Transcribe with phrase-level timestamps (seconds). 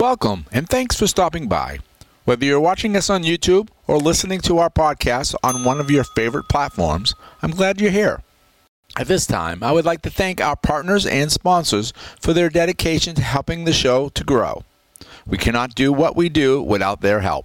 [0.00, 1.80] Welcome, and thanks for stopping by.
[2.24, 6.04] Whether you're watching us on YouTube or listening to our podcast on one of your
[6.04, 8.22] favorite platforms, I'm glad you're here.
[8.96, 13.14] At this time, I would like to thank our partners and sponsors for their dedication
[13.16, 14.64] to helping the show to grow.
[15.26, 17.44] We cannot do what we do without their help.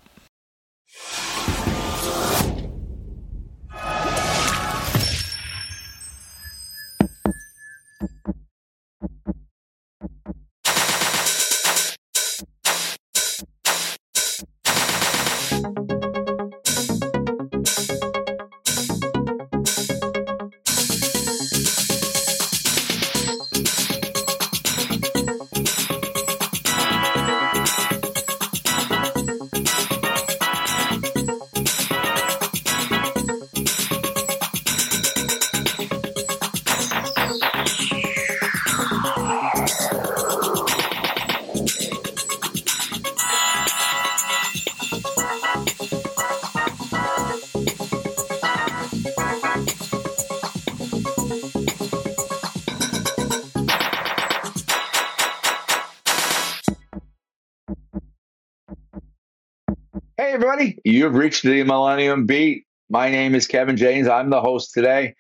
[60.56, 62.66] Everybody, you've reached the Millennium Beat.
[62.90, 64.08] My name is Kevin James.
[64.08, 65.16] I'm the host today.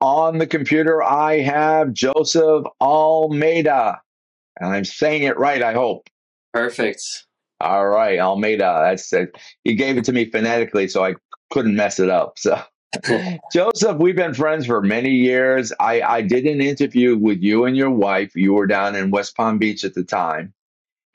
[0.00, 4.00] On the computer, I have Joseph Almeida.
[4.60, 6.08] And I'm saying it right, I hope.
[6.52, 7.02] Perfect.
[7.60, 8.80] All right, Almeida.
[8.84, 9.36] That's it.
[9.64, 11.16] He gave it to me phonetically, so I
[11.50, 12.38] couldn't mess it up.
[12.38, 12.60] So,
[13.52, 15.72] Joseph, we've been friends for many years.
[15.80, 18.36] I, I did an interview with you and your wife.
[18.36, 20.52] You were down in West Palm Beach at the time.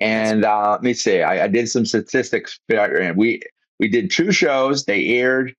[0.02, 2.60] And uh, let me see, I, I did some statistics.
[2.70, 3.42] And we
[3.82, 4.86] we did two shows.
[4.86, 5.54] They aired.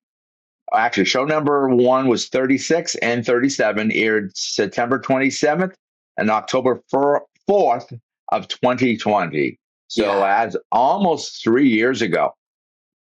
[0.73, 5.73] Actually, show number one was 36 and 37, aired September 27th
[6.17, 7.99] and October 4th
[8.31, 9.59] of 2020.
[9.89, 10.41] So Yeah.
[10.43, 12.33] as almost three years ago.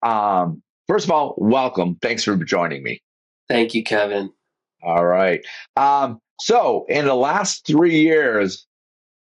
[0.04, 1.98] Um, first of all, welcome.
[2.02, 3.02] Thanks for joining me.
[3.48, 4.32] Thank you, Kevin.
[4.84, 5.46] All right.
[5.78, 8.68] Um, so in the last three years,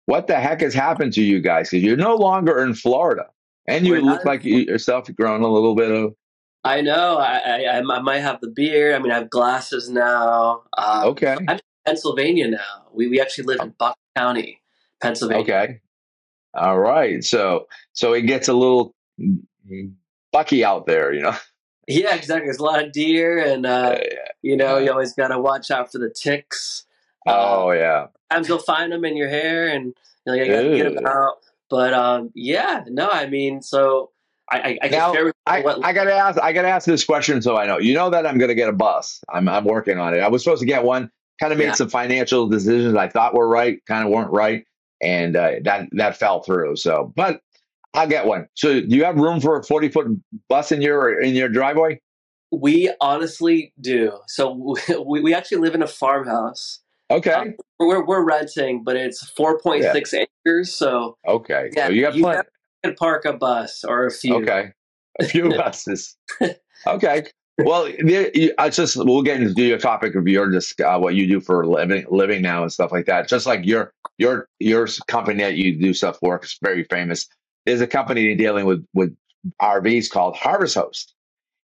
[0.06, 1.70] what the heck has happened to you guys?
[1.70, 3.26] Because you're no longer in Florida,
[3.66, 6.14] and you We're look not- like you yourself you've grown a little bit of.
[6.62, 7.16] I know.
[7.16, 8.94] I, I, I might have the beard.
[8.94, 10.62] I mean, I have glasses now.
[10.76, 11.32] Um, Okay.
[11.32, 12.84] I'm in Pennsylvania now.
[12.92, 14.60] We, we actually live in Buck County,
[15.00, 15.42] Pennsylvania.
[15.42, 15.80] Okay.
[16.52, 17.24] All right.
[17.24, 19.92] So so it gets a little mm,
[20.32, 21.34] bucky out there, you know.
[21.88, 22.46] Yeah, exactly.
[22.46, 24.18] There's a lot of deer, and uh, Yeah.
[24.42, 26.84] you know, you always got to watch out for the ticks.
[27.26, 27.32] Uh,
[27.64, 28.06] Oh yeah.
[28.30, 29.94] Sometimes you'll find them in your hair, and you
[30.26, 31.38] know, you got to get them out.
[31.70, 34.10] But um, yeah, no, I mean, so
[34.50, 36.38] I, I, I Now, share I, what I gotta ask.
[36.42, 37.78] I gotta ask this question so I know.
[37.78, 39.20] You know that I'm gonna get a bus.
[39.32, 40.18] I'm I'm working on it.
[40.18, 41.10] I was supposed to get one.
[41.40, 41.74] Kind of made Yeah.
[41.74, 44.64] some financial decisions I thought were right, kind of weren't right,
[45.00, 46.76] and uh, that that fell through.
[46.76, 47.40] So, but
[47.94, 48.46] I'll get one.
[48.54, 50.06] So, do you have room for a 40 foot
[50.48, 52.00] bus in your in your driveway?
[52.52, 54.18] We honestly do.
[54.26, 54.76] So
[55.06, 56.80] we, we actually live in a farmhouse.
[57.10, 57.32] Okay.
[57.32, 60.14] Um, we're, we're renting, but it's 4.6
[60.46, 60.74] acres.
[60.74, 61.70] So okay.
[61.74, 62.48] yeah, so you have you plenty.
[62.84, 64.36] can park a bus or a few.
[64.42, 64.72] Okay.
[65.20, 66.16] A few buses.
[66.86, 67.26] Okay.
[67.58, 67.90] Well,
[68.58, 71.66] I just we'll get into your topic of your just uh, what you do for
[71.66, 73.28] living living now and stuff like that.
[73.28, 77.28] Just like your your your company that you do stuff for is very famous.
[77.66, 79.14] There's a company dealing with with
[79.60, 81.14] RVs called Harvest Host.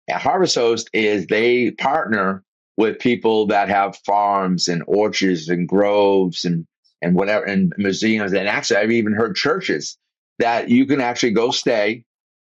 [0.08, 2.44] And Harvest Host is they partner
[2.76, 6.66] with people that have farms and orchards and groves and
[7.02, 9.98] and whatever and museums and actually I've even heard churches
[10.38, 12.04] that you can actually go stay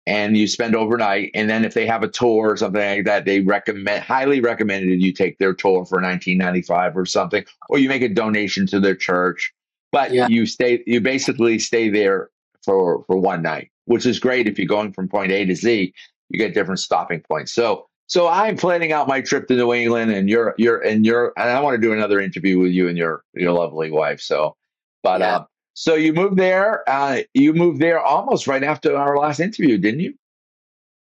[0.08, 3.26] and you spend overnight and then if they have a tour or something like that
[3.26, 8.02] they recommend highly recommended you take their tour for 1995 or something or you make
[8.02, 9.54] a donation to their church
[9.92, 10.28] but Yeah.
[10.28, 12.30] you stay you basically stay there
[12.64, 15.94] for for one night which is great if you're going from point a to z
[16.30, 20.12] you get different stopping points so so i'm planning out my trip to new england
[20.12, 22.98] and you're you're and you're and i want to do another interview with you and
[22.98, 24.56] your your lovely wife so
[25.04, 25.36] but Yeah.
[25.38, 26.84] uh so you moved there.
[26.88, 30.14] Uh, you moved there almost right after our last interview, didn't you?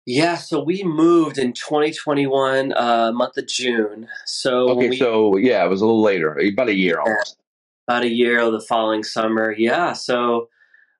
[0.06, 4.07] Yeah, so we moved in 2021, uh, month of June.
[4.25, 7.13] So Okay, we, so yeah, it was a little later, about a year Yeah.
[7.13, 7.38] almost.
[7.88, 9.51] about a year of the following summer.
[9.57, 10.50] Yeah, so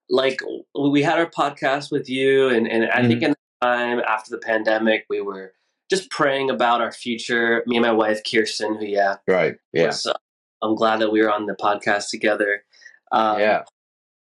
[0.09, 0.41] like
[0.79, 3.07] we had our podcast with you, and, and I Mm-hmm.
[3.07, 5.53] think in the time after the pandemic, we were
[5.89, 7.63] just praying about our future.
[7.68, 9.56] Me and my wife, Kirstyn, who, yeah, Right.
[9.74, 9.88] Yeah.
[9.88, 10.13] was, uh,
[10.62, 12.63] I'm glad that we were on the podcast together.
[13.12, 13.63] Um, yeah.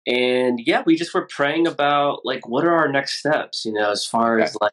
[0.07, 3.89] and yeah we just were praying about like what are our next steps you know
[3.89, 4.71] as far as like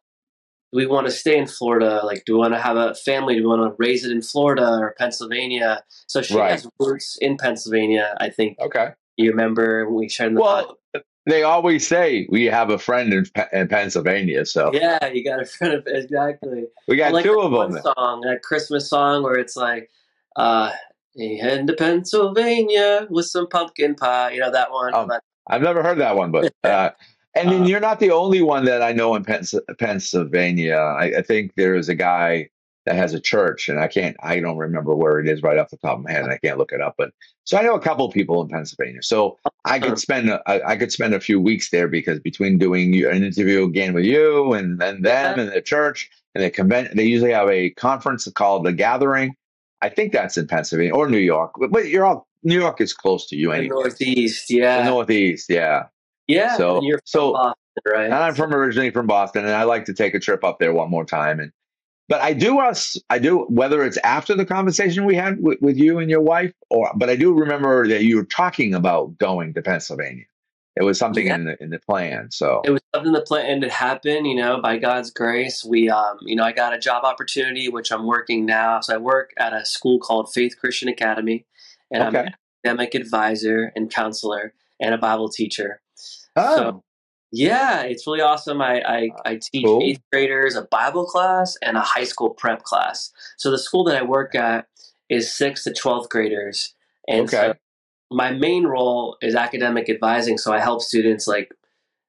[0.72, 3.36] do we want to stay in florida like do we want to have a family
[3.36, 6.50] do we want to raise it in florida or pennsylvania so she Right.
[6.50, 8.88] has roots in pennsylvania i think Okay.
[9.16, 10.76] you remember when we shared the Well,
[11.26, 14.44] they always say we have a friend in, in Pennsylvania.
[14.44, 16.66] So yeah, you got a friend of exactly.
[16.88, 17.80] We got like two of them.
[17.82, 19.90] Song, that Christmas song where it's like,
[20.36, 20.72] uh,
[21.16, 24.32] to Pennsylvania with some pumpkin pie.
[24.32, 24.94] You know that one.
[24.94, 25.10] Um,
[25.48, 26.90] I've never heard that one, but uh,
[27.34, 30.76] and then uh, you're not the only one that I know in Pens- Pennsylvania.
[30.76, 32.50] I, I, think there is a guy
[32.86, 35.70] that has a church, and I can't, I don't remember where it is right off
[35.70, 36.94] the top of my head, and I can't look it up.
[36.98, 37.10] But
[37.44, 39.02] so I know a couple of people in Pennsylvania.
[39.02, 42.94] So I could spend, a, I could spend a few weeks there because between doing
[43.04, 45.40] an interview again with you and then them uh-huh.
[45.40, 49.34] and the church and the convent, they usually have a conference called the Gathering.
[49.80, 52.92] I think that's in Pennsylvania or New York, but, but you're all New York is
[52.92, 53.74] close to you anyway.
[53.74, 54.78] Northeast, yeah.
[54.78, 55.84] The Northeast, yeah.
[56.26, 56.56] Yeah.
[56.56, 58.04] So you're so Boston, right?
[58.06, 60.72] And I'm from originally from Boston, and I like to take a trip up there
[60.72, 61.40] one more time.
[61.40, 61.52] And
[62.08, 65.76] but I do us, I do whether it's after the conversation we had with, with
[65.76, 69.54] you and your wife, or but I do remember that you were talking about going
[69.54, 70.24] to Pennsylvania.
[70.74, 71.34] It was something yeah.
[71.34, 72.30] in the in the plan.
[72.30, 73.62] So it was something that planned.
[73.62, 75.64] It happened, you know, by God's grace.
[75.64, 78.80] We, um, you know, I got a job opportunity, which I'm working now.
[78.80, 81.46] So I work at a school called Faith Christian Academy,
[81.90, 82.18] and okay.
[82.18, 82.34] I'm an
[82.64, 85.82] academic advisor and counselor and a Bible teacher.
[86.36, 86.56] Oh.
[86.56, 86.84] So,
[87.32, 88.60] yeah, it's really awesome.
[88.60, 89.82] I, I, I teach cool.
[89.82, 93.10] eighth graders a Bible class and a high school prep class.
[93.38, 94.66] So the school that I work at
[95.08, 96.74] is sixth to 12th graders.
[97.08, 97.36] And okay.
[97.36, 97.54] so
[98.10, 100.36] my main role is academic advising.
[100.36, 101.50] So I help students like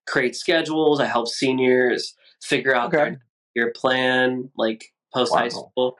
[0.08, 1.00] create schedules.
[1.00, 3.18] I help seniors figure out okay.
[3.56, 5.50] their, plan, like post high wow.
[5.50, 5.98] school,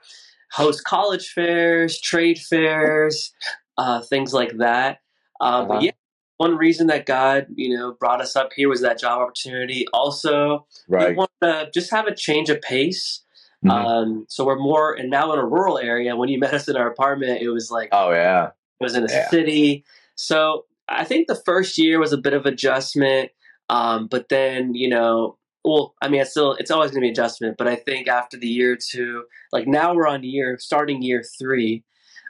[0.52, 3.32] host college fairs, trade fairs,
[3.78, 4.98] uh, things like that.
[5.40, 5.80] Um, uh-huh.
[5.82, 5.90] yeah,
[6.36, 9.86] one reason that God, you know, brought us up here was that job opportunity.
[9.92, 11.10] Also, right.
[11.10, 13.22] we want to just have a change of pace.
[13.64, 13.70] Mm-hmm.
[13.70, 16.16] Um, so we're more, and now in a rural area.
[16.16, 19.04] When you met us in our apartment, it was like, oh yeah, it was in
[19.04, 19.28] a yeah.
[19.30, 19.84] city.
[20.16, 23.30] So I think the first year was a bit of adjustment,
[23.68, 27.10] um, but then you know, well, I mean, it's still it's always going to be
[27.10, 27.56] adjustment.
[27.56, 31.82] But I think after the year two, like now we're on year starting year 3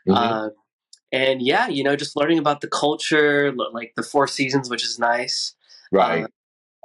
[0.08, 0.16] mm-hmm.
[0.16, 0.50] um,
[1.14, 4.98] and yeah, you know, just learning about the culture, like the Four Seasons, which is
[4.98, 5.54] nice.
[5.92, 6.24] Right.
[6.24, 6.28] Uh,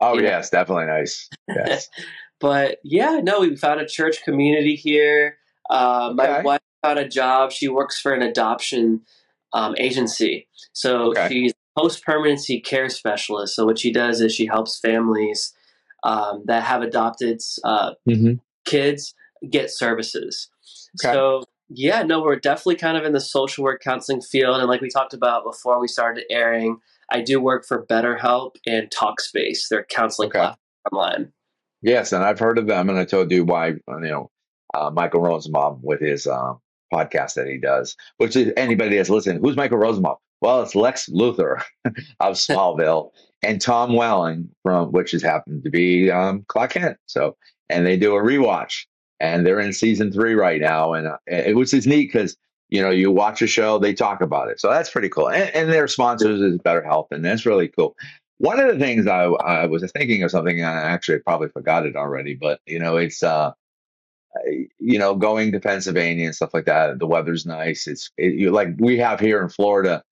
[0.01, 0.59] oh yes, know.
[0.59, 1.27] definitely nice.
[1.47, 1.89] Yes.
[2.39, 5.37] but yeah, no, we found a church community here.
[5.67, 6.41] Uh, my okay.
[6.43, 7.51] wife found a job.
[7.51, 9.01] She works for an adoption
[9.53, 11.27] um, agency, so okay.
[11.27, 13.55] she's post permanency care specialist.
[13.55, 15.55] So what she does is she helps families
[16.03, 18.33] um, that have adopted uh, mm-hmm.
[18.65, 19.15] kids
[19.49, 20.49] get services.
[21.03, 21.13] Okay.
[21.13, 24.59] So yeah, no, we're definitely kind of in the social work counseling field.
[24.59, 26.77] And like we talked about before we started airing,
[27.11, 30.39] I do work for BetterHelp and Talkspace, their counseling okay.
[30.39, 30.59] platform
[30.91, 31.33] online.
[31.81, 33.67] Yes, and I've heard of them, and I told you why.
[33.67, 34.31] You know,
[34.73, 36.59] uh, Michael Rosenbaum with his um,
[36.93, 37.95] podcast that he does.
[38.17, 40.17] Which is anybody that's listening, who's Michael Rosenbaum?
[40.41, 41.61] Well, it's Lex Luthor
[42.19, 43.11] of Smallville
[43.43, 46.97] and Tom Welling from which has happened to be um, Clark Kent.
[47.07, 47.35] So,
[47.69, 48.85] and they do a rewatch
[49.19, 52.37] and they're in season three right now, and uh, it was just neat because
[52.69, 55.29] you know you watch a show, they talk about it, so that's pretty cool.
[55.29, 57.95] And, and their sponsors is BetterHelp, and that's really cool.
[58.37, 61.85] One of the things I, I was thinking of something, and I actually probably forgot
[61.85, 63.51] it already, but you know it's uh,
[64.79, 66.99] you know going to Pennsylvania and stuff like that.
[66.99, 67.87] The weather's nice.
[67.87, 70.03] It's it, you, like we have here in Florida,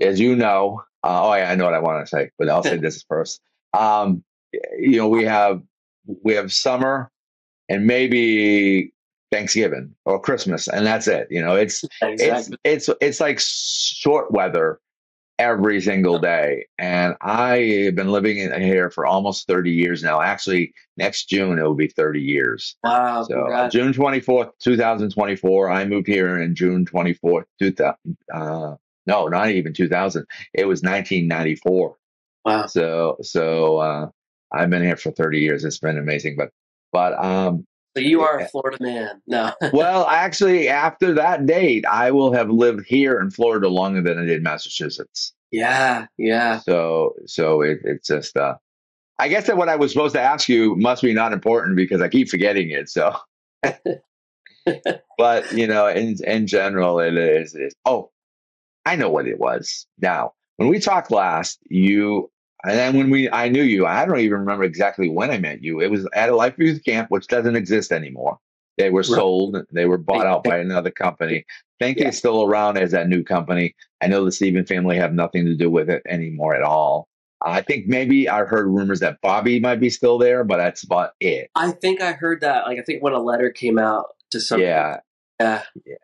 [0.00, 0.82] as you know.
[1.04, 3.40] Uh, oh, yeah, I know what I want to say, but I'll say this first.
[3.78, 4.24] Um,
[4.78, 5.62] you know, we have
[6.22, 7.10] we have summer
[7.68, 8.92] and maybe
[9.32, 11.28] Thanksgiving or Christmas, and that's it.
[11.30, 12.58] You know, it's exactly.
[12.64, 14.80] it's it's it's like short weather
[15.38, 16.66] every single day.
[16.78, 20.20] And I have been living in here for almost 30 years now.
[20.20, 22.76] Actually, next June it will be 30 years.
[22.82, 23.24] Wow.
[23.24, 23.74] So congrats.
[23.74, 25.70] June 24th, 2024.
[25.70, 28.16] I moved here in June 24th, 2000.
[28.32, 30.26] Uh, no, not even 2000.
[30.54, 31.96] It was 1994.
[32.44, 32.66] Wow.
[32.66, 34.08] So, so, uh,
[34.52, 35.64] I've been here for 30 years.
[35.64, 36.50] It's been amazing, but
[36.96, 39.20] but um, so you are a Florida man.
[39.26, 39.52] No.
[39.74, 44.24] well, actually, after that date, I will have lived here in Florida longer than I
[44.24, 45.34] did Massachusetts.
[45.50, 46.60] Yeah, yeah.
[46.60, 48.34] So, so it, it's just.
[48.34, 48.54] Uh,
[49.18, 52.00] I guess that what I was supposed to ask you must be not important because
[52.00, 52.88] I keep forgetting it.
[52.88, 53.14] So.
[55.18, 57.54] but you know, in in general, it is.
[57.54, 58.10] It, oh,
[58.86, 59.86] I know what it was.
[60.00, 62.30] Now, when we talked last, you
[62.64, 63.86] and then when we, I knew you.
[63.86, 65.80] I don't even remember exactly when I met you.
[65.80, 68.38] It was at a Life Youth Camp, which doesn't exist anymore.
[68.78, 69.56] They were sold.
[69.72, 71.46] They were bought out by another company.
[71.78, 72.10] Think yeah.
[72.10, 73.74] still around as that new company.
[74.02, 77.08] I know the Stephen family have nothing to do with it anymore at all.
[77.42, 81.10] I think maybe I heard rumors that Bobby might be still there, but that's about
[81.20, 81.50] it.
[81.54, 82.66] I think I heard that.
[82.66, 84.60] Like I think when a letter came out to some.
[84.60, 85.00] Yeah.
[85.40, 85.62] Yeah.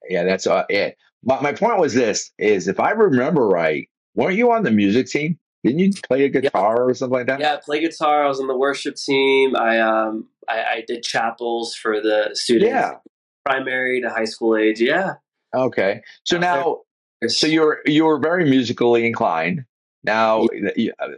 [0.09, 0.97] Yeah, that's uh, it.
[1.23, 5.07] But my point was this: is if I remember right, weren't you on the music
[5.07, 5.39] team?
[5.65, 6.83] Didn't you play a guitar yeah.
[6.83, 7.41] or something like that?
[7.41, 8.25] Yeah, I play guitar.
[8.25, 9.57] I was on the worship team.
[9.57, 12.71] I um I, I did chapels for the students.
[12.71, 12.95] Yeah.
[13.45, 14.81] Primary to high school age.
[14.81, 15.15] Yeah.
[15.55, 16.03] Okay.
[16.25, 16.81] So now
[17.27, 19.65] so you're you're very musically inclined.
[20.05, 20.93] Now yeah.
[20.99, 21.09] Uh,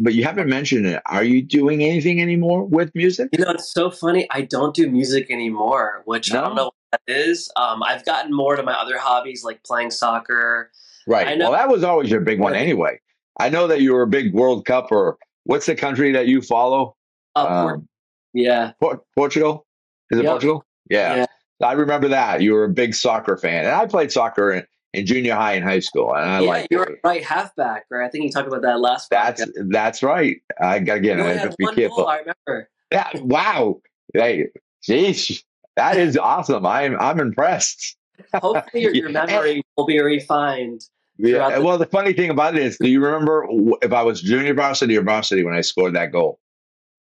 [0.00, 1.02] but you haven't mentioned it.
[1.06, 3.28] Are you doing anything anymore with music?
[3.32, 4.26] You know, it's so funny.
[4.30, 6.38] I don't do music anymore, which no?
[6.38, 7.50] I don't know what that is.
[7.56, 10.70] Um, I've gotten more to my other hobbies like playing soccer.
[11.06, 11.38] Right.
[11.38, 12.98] Well, that was always your big one anyway.
[13.38, 16.40] I know that you were a big World Cup or what's the country that you
[16.40, 16.96] follow?
[17.36, 17.88] Uh, um,
[18.32, 18.72] yeah.
[19.16, 19.66] Portugal?
[20.10, 20.32] Is it yep.
[20.32, 20.64] Portugal?
[20.90, 21.16] Yeah.
[21.16, 21.26] yeah.
[21.66, 22.42] I remember that.
[22.42, 23.64] You were a big soccer fan.
[23.64, 26.14] And I played soccer in, in junior high and high school.
[26.14, 28.06] And I yeah, like you're right halfback, right?
[28.06, 29.70] I think you talked about that last That's podcast.
[29.70, 30.36] that's right.
[30.60, 31.98] I got again I have to be careful.
[31.98, 32.70] Goal, I remember.
[32.92, 33.80] Yeah, wow.
[34.12, 34.48] Hey,
[34.82, 35.42] geez.
[35.76, 36.64] That is awesome.
[36.66, 37.96] I'm I'm impressed.
[38.34, 40.82] Hopefully your, your memory will be refined.
[41.18, 41.56] Yeah.
[41.56, 43.46] The- well, the funny thing about it is, do you remember
[43.82, 46.40] if I was junior varsity or varsity when I scored that goal?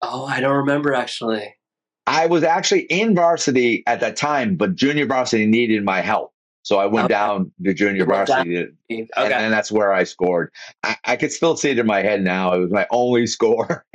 [0.01, 1.55] Oh, I don't remember actually.
[2.05, 6.33] I was actually in varsity at that time, but junior varsity needed my help.
[6.63, 7.13] So I went okay.
[7.13, 8.71] down to junior varsity, okay.
[8.89, 10.51] and, and, that's where I scored.
[10.83, 12.53] I, I could still see it in my head now.
[12.53, 13.85] It was my only score.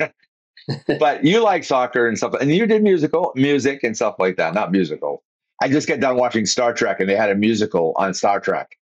[0.99, 4.55] but you like soccer and stuff, and you did musical music and stuff like that.
[4.55, 5.23] Not musical.
[5.61, 8.75] I just get done watching Star Trek, and they had a musical on Star Trek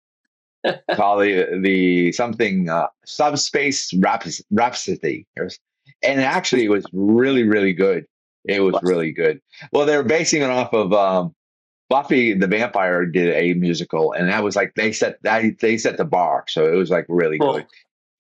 [0.96, 5.26] called the, the something uh, Subspace Raps- Rhapsody,
[6.04, 8.06] and actually it was really really good.
[8.46, 9.42] It was really good.
[9.72, 11.36] Well, they were basing it off of um,
[11.90, 15.98] Buffy the Vampire did a musical, and that was like they set that they set
[15.98, 17.54] the bar, so it was like really cool.
[17.54, 17.66] good.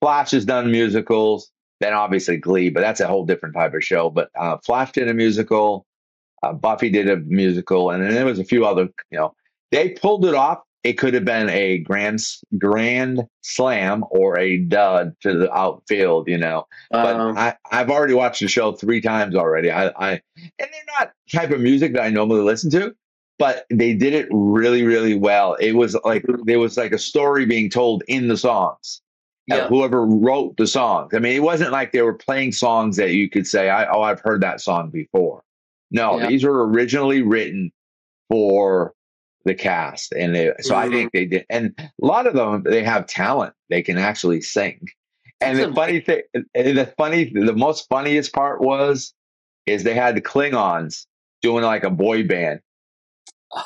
[0.02, 4.10] Flash has done musicals, then obviously Glee, but that's a whole different type of show.
[4.10, 5.86] But uh, Flash did a musical,
[6.42, 8.90] uh, Buffy did a musical, and then there was a few other.
[9.12, 9.36] You know,
[9.72, 10.60] they pulled it off.
[10.90, 12.20] It could have been a grand
[12.58, 16.66] grand slam or a dud to the outfield, you know.
[16.90, 19.72] But um, I, I've already watched the show three times already.
[19.72, 22.96] I, I and they're not type of music that I normally listen to
[23.40, 25.56] but they did it really, really well.
[25.56, 29.02] It was like there was like a story being told in the songs.
[29.48, 29.68] Yeah.
[29.68, 31.12] whoever wrote the songs.
[31.16, 34.04] I mean, it wasn't like they were playing songs that you could say, I, "Oh,
[34.04, 35.42] I've heard that song before."
[35.90, 36.28] No, yeah.
[36.28, 37.72] these were originally written
[38.30, 38.94] for
[39.50, 40.86] the cast, and they, so mm-hmm.
[40.86, 41.46] I think they did.
[41.50, 44.88] And a lot of them, they have talent; they can actually sing.
[45.42, 46.22] And That's the funny thing,
[46.54, 49.14] the funny, the most funniest part was,
[49.66, 51.06] is they had the Klingons
[51.42, 52.60] doing like a boy band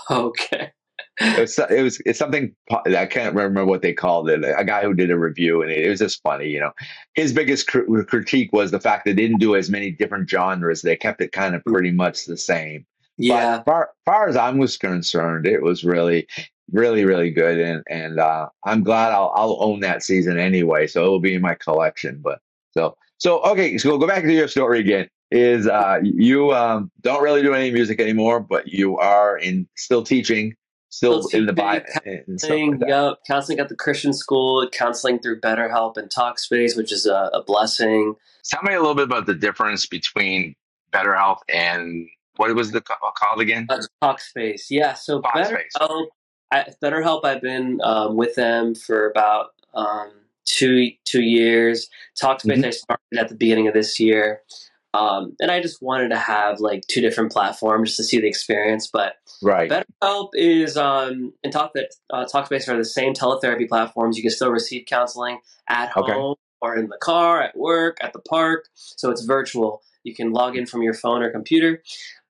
[0.09, 0.71] Okay.
[1.19, 4.43] it was it was it's something I can't remember what they called it.
[4.43, 6.47] A guy who did a review, and it, was just funny.
[6.47, 6.71] You know,
[7.13, 10.81] his biggest cr- critique was the fact they didn't do as many different genres.
[10.81, 12.85] They kept it kind of pretty much the same.
[13.23, 13.57] Yeah.
[13.57, 16.27] But far, far as I was concerned, it was really,
[16.71, 20.87] really, really good, and and uh, I'm glad I'll I'll own that season anyway.
[20.87, 22.19] So it will be in my collection.
[22.23, 22.39] But
[22.71, 26.91] so so okay, so we'll go back to your story again is uh, you um,
[27.01, 30.53] don't really do any music anymore, but you are in still teaching,
[30.89, 31.85] still, still in the Bible.
[32.05, 37.07] Counseling, like yep, counseling at the Christian school, counseling through BetterHelp and Talkspace, which is
[37.07, 38.13] a, a blessing.
[38.45, 40.53] Tell me a little bit about the difference between
[40.93, 43.67] BetterHelp and what was the called again?
[43.69, 44.63] Uh, Talkspace.
[44.69, 45.67] Yeah, so Talkspace.
[45.79, 46.05] BetterHelp,
[46.51, 47.25] I, BetterHelp.
[47.25, 50.11] I've been um, with them for about um,
[50.45, 51.89] two two years.
[52.21, 52.65] Talkspace mm-hmm.
[52.65, 54.41] I started at the beginning of this year.
[54.95, 58.87] Um, and I just wanted to have like two different platforms to see the experience.
[58.91, 59.69] But right.
[59.69, 64.17] BetterHelp is um, and Talk that uh, Talkspace are the same teletherapy platforms.
[64.17, 66.39] You can still receive counseling at home okay.
[66.61, 68.65] or in the car, at work, at the park.
[68.75, 69.81] So it's virtual.
[70.03, 71.81] You can log in from your phone or computer.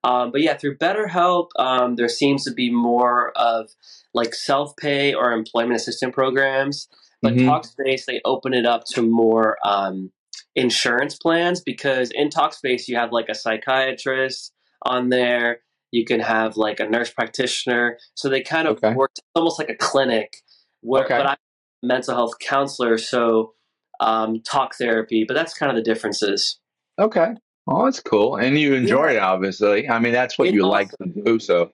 [0.03, 3.69] Um, but yeah, through BetterHelp, um, there seems to be more of
[4.13, 6.88] like self pay or employment assistance programs.
[7.22, 7.50] But mm-hmm.
[7.50, 10.12] Talkspace, they open it up to more um,
[10.55, 14.51] insurance plans because in Talkspace you have like a psychiatrist
[14.83, 15.60] on there.
[15.91, 17.98] You can have like a nurse practitioner.
[18.15, 18.93] So they kind of okay.
[18.93, 20.38] work almost like a clinic.
[20.81, 21.17] Where, okay.
[21.17, 21.38] But I'm
[21.83, 23.53] a mental health counselor, so
[24.01, 25.24] um, talk therapy.
[25.25, 26.60] But that's kind of the differences.
[27.00, 27.36] Okay.
[27.67, 28.36] Oh, that's cool.
[28.36, 29.17] And you enjoy yeah.
[29.17, 29.89] it, obviously.
[29.89, 30.72] I mean, that's what it's you awesome.
[30.72, 31.39] like to do.
[31.39, 31.72] So,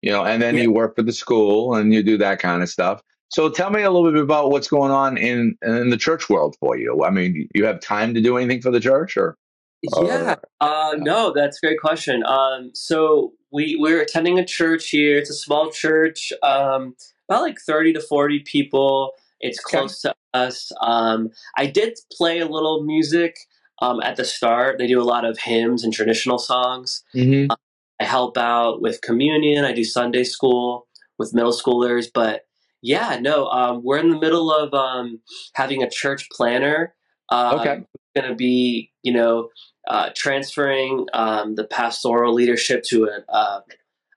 [0.00, 0.62] you know, and then yeah.
[0.62, 3.02] you work for the school and you do that kind of stuff.
[3.28, 6.54] So tell me a little bit about what's going on in in the church world
[6.60, 7.02] for you.
[7.02, 9.36] I mean, you have time to do anything for the church, or?
[9.82, 12.22] Yeah, uh, no, that's a great question.
[12.24, 15.16] Um, so we we're attending a church here.
[15.16, 16.94] It's a small church, um,
[17.28, 19.12] about like thirty to forty people.
[19.40, 20.12] It's close okay.
[20.12, 20.70] to us.
[20.82, 23.34] Um, I did play a little music
[23.82, 24.78] um, at the start.
[24.78, 27.02] They do a lot of hymns and traditional songs.
[27.14, 27.50] Mm-hmm.
[27.50, 27.56] Uh,
[28.00, 29.64] I help out with communion.
[29.64, 30.86] I do Sunday school
[31.18, 32.42] with middle schoolers, but
[32.80, 35.20] yeah, no, um, we're in the middle of um,
[35.54, 36.94] having a church planner
[37.30, 37.76] Um, Okay.
[38.14, 39.48] Going to be, you know,
[39.88, 43.60] uh, transferring um, the pastoral leadership to a, uh,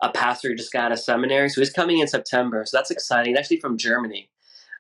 [0.02, 1.48] a pastor who just got out of seminary.
[1.50, 2.66] So he's coming in September.
[2.66, 3.38] So that's exciting.
[3.38, 4.30] Actually, from Germany.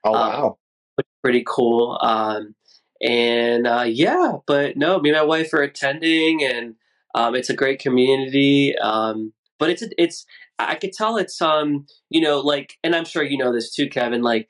[0.03, 0.57] Oh Um, wow.
[0.95, 1.97] which is pretty cool.
[2.01, 2.55] Um,
[3.01, 6.75] and uh, yeah, but no, me and my wife are attending, and
[7.15, 8.75] um, it's a great community.
[8.77, 10.25] Um, but it's it's
[10.59, 13.89] I could tell it's um you know like, and I'm sure you know this too,
[13.89, 14.21] Kevin.
[14.21, 14.49] Like,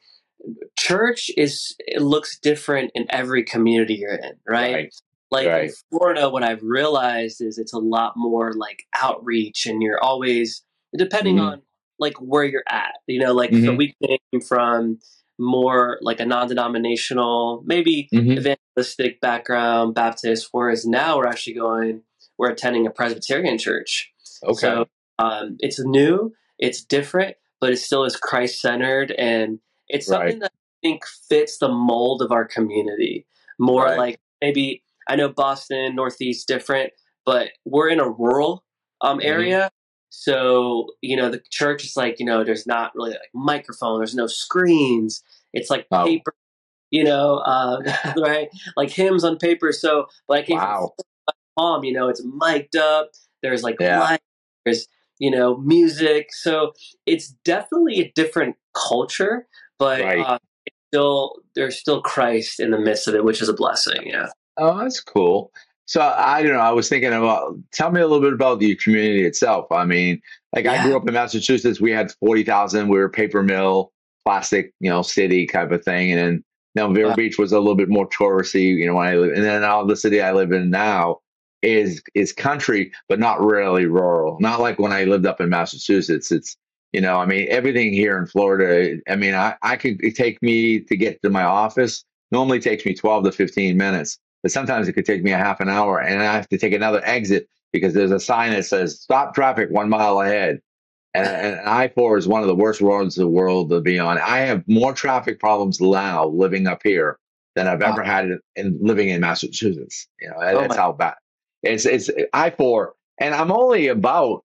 [0.77, 4.73] church is it looks different in every community you're in, right?
[4.73, 4.95] Right.
[5.31, 10.01] Like in Florida, what I've realized is it's a lot more like outreach, and you're
[10.03, 10.63] always
[10.97, 11.47] depending Mhm.
[11.51, 11.61] on
[11.99, 12.93] like where you're at.
[13.07, 13.77] You know, like so Mhm.
[13.77, 14.99] we came from
[15.37, 18.37] more like a non-denominational, maybe Mhm.
[18.37, 20.49] evangelistic background, Baptist.
[20.51, 22.03] Whereas now we're actually going,
[22.37, 24.13] we're attending a Presbyterian church.
[24.43, 24.53] Okay.
[24.53, 24.87] So
[25.19, 30.17] um, it's new, it's different, but it still is Christ centered, and it's Right.
[30.19, 33.25] something that I think fits the mold of our community.
[33.57, 33.97] More Right.
[33.97, 36.91] like maybe I know Boston Northeast different,
[37.25, 38.63] but we're in a rural
[39.01, 39.25] um, Mhm.
[39.25, 39.71] area.
[40.17, 44.15] So you know the church is like you know there's not really like microphone, there's
[44.15, 45.21] no screens.
[45.53, 46.33] It's like paper,
[46.89, 47.81] you know, uh,
[48.17, 48.47] right?
[48.77, 49.71] Like hymns on paper.
[49.71, 50.93] So, like, I came from wow.
[51.57, 53.11] home, you know, it's mic'd up.
[53.43, 53.99] There's like Yeah.
[53.99, 54.21] light.
[54.63, 54.87] There's
[55.19, 56.33] you know music.
[56.33, 56.73] So
[57.05, 60.25] it's definitely a different culture, but Right.
[60.25, 64.07] uh, it's still there's still Christ in the midst of it, which is a blessing.
[64.07, 64.29] Yeah.
[64.57, 65.51] Oh, that's cool.
[65.85, 66.59] So I don't know.
[66.59, 67.55] I was thinking about.
[67.71, 69.71] Tell me a little bit about the community itself.
[69.71, 70.21] I mean,
[70.53, 71.79] like I grew up in Massachusetts.
[71.79, 72.89] We had forty thousand.
[72.89, 73.91] We were a paper mill,
[74.25, 76.11] plastic, you know, city type of thing.
[76.11, 77.15] And then now Vero Wow.
[77.15, 78.75] Beach was a little bit more touristy.
[78.75, 81.19] You know, when I live, and then now the city I live in now
[81.61, 84.37] is is country, but not really rural.
[84.39, 86.31] Not like when I lived up in Massachusetts.
[86.31, 86.57] It's
[86.93, 88.99] you know, I mean, everything here in Florida.
[89.07, 92.03] I mean, I I could take me to get to my office.
[92.31, 95.59] Normally takes me twelve to fifteen minutes but sometimes it could take me a half
[95.59, 98.99] an hour and I have to take another exit because there's a sign that says
[99.01, 100.61] stop traffic one mile ahead.
[101.15, 103.97] And, and I 4 is one of the worst roads in the world to be
[103.97, 104.19] on.
[104.19, 107.17] I have more traffic problems now living up here
[107.55, 107.93] than I've Wow.
[107.93, 110.07] ever had in, in living in Massachusetts.
[110.21, 111.15] You know, Oh that's my- how bad
[111.63, 111.87] it's.
[111.87, 114.43] It's I 4 and I'm only about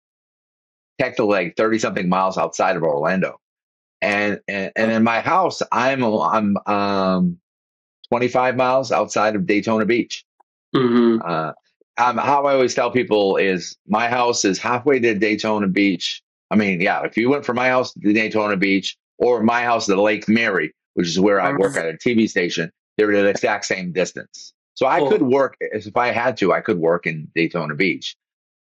[0.99, 3.39] technically like 30 something miles outside of Orlando.
[4.01, 7.39] And, and, and in my house, I'm, I'm, um,
[8.11, 10.25] 25 miles outside of Daytona Beach.
[10.75, 11.53] hmm Uh,
[11.99, 16.23] um, how I always tell people is my house is halfway to Daytona Beach.
[16.51, 19.87] I mean, yeah, if you went from my house to Daytona Beach or my house
[19.87, 23.67] to Lake Mary, which is where I work at a TV station, they're the exact
[23.67, 24.53] same distance.
[24.75, 25.09] So I Cool.
[25.11, 26.53] could work if I had to.
[26.53, 28.17] I could work in Daytona Beach,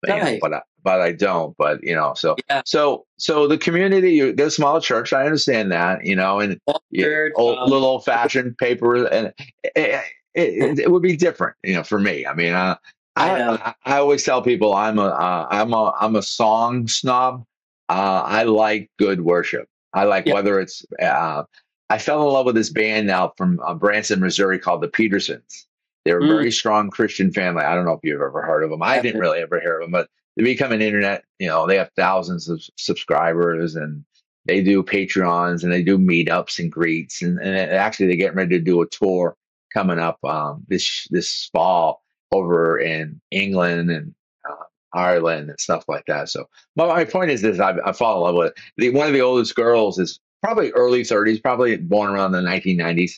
[0.07, 1.55] but, you know, but I, but I don't.
[1.57, 2.61] But you know, so Yeah.
[2.65, 5.13] so so the community, you, they're a small church.
[5.13, 6.59] I understand that, you know, and
[6.95, 11.55] Church, old, um, little old fashioned paper, and it, it, it, it would be different,
[11.63, 12.25] you know, for me.
[12.25, 12.75] I mean, uh,
[13.15, 13.73] I I.
[13.85, 17.45] I, always tell people I'm a uh, I'm a I'm a song snob.
[17.89, 19.67] Uh, I like good worship.
[19.93, 20.33] I like Yeah.
[20.35, 20.85] whether it's.
[21.01, 21.43] Uh,
[21.89, 25.65] I fell in love with this band now from uh, Branson, Missouri, called the Petersens.
[26.05, 26.27] They're a Mm.
[26.27, 27.63] very strong Christian family.
[27.63, 28.83] I don't know if you've ever heard of them.
[28.83, 31.23] I didn't really ever hear of them, but they become an internet.
[31.39, 34.05] You know, they have thousands of subscribers, and
[34.45, 38.57] they do Patreons and they do meetups and greets, and, and actually they're getting ready
[38.57, 39.35] to do a tour
[39.73, 44.13] coming up um, this this fall over in England and
[44.47, 44.63] uh,
[44.93, 46.29] Ireland and stuff like that.
[46.29, 48.63] So my, my point is this: I, I fall in love with it.
[48.77, 53.13] The, one of the oldest girls is probably early 30s, probably born around the 1990s,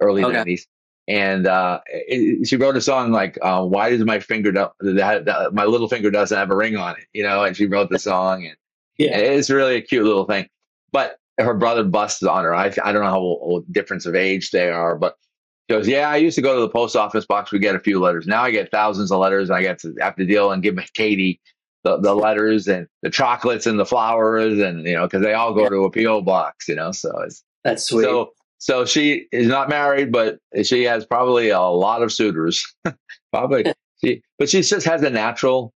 [0.00, 0.34] early Okay.
[0.54, 0.62] 90s.
[1.10, 5.24] And uh, it, she wrote a song like uh, "Why does my finger do- that,
[5.24, 7.90] that my little finger doesn't have a ring on it?" You know, and she wrote
[7.90, 8.54] the song, and
[8.96, 9.16] Yeah.
[9.18, 10.46] it's really a cute little thing.
[10.92, 12.54] But her brother busts on her.
[12.54, 15.16] I I don't know how old difference of age they are, but
[15.66, 17.50] he goes, "Yeah, I used to go to the post office box.
[17.50, 18.28] We get a few letters.
[18.28, 19.48] Now I get thousands of letters.
[19.50, 21.40] And I get to have to deal and give Katie
[21.82, 25.54] the, the letters and the chocolates and the flowers, and you know, because they all
[25.54, 25.68] go Yeah.
[25.70, 26.68] to a PO box.
[26.68, 28.04] You know, so it's That's sweet.
[28.04, 32.62] so so she is not married, but she has probably a lot of suitors.
[33.32, 33.72] probably
[34.04, 35.72] she, but she just has a natural.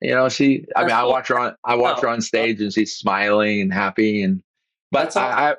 [0.00, 0.64] You know, she.
[0.76, 1.56] I mean, I watch her on.
[1.64, 4.22] I watch her on stage, and she's smiling and happy.
[4.22, 4.40] And
[4.92, 5.16] but.
[5.16, 5.54] I, I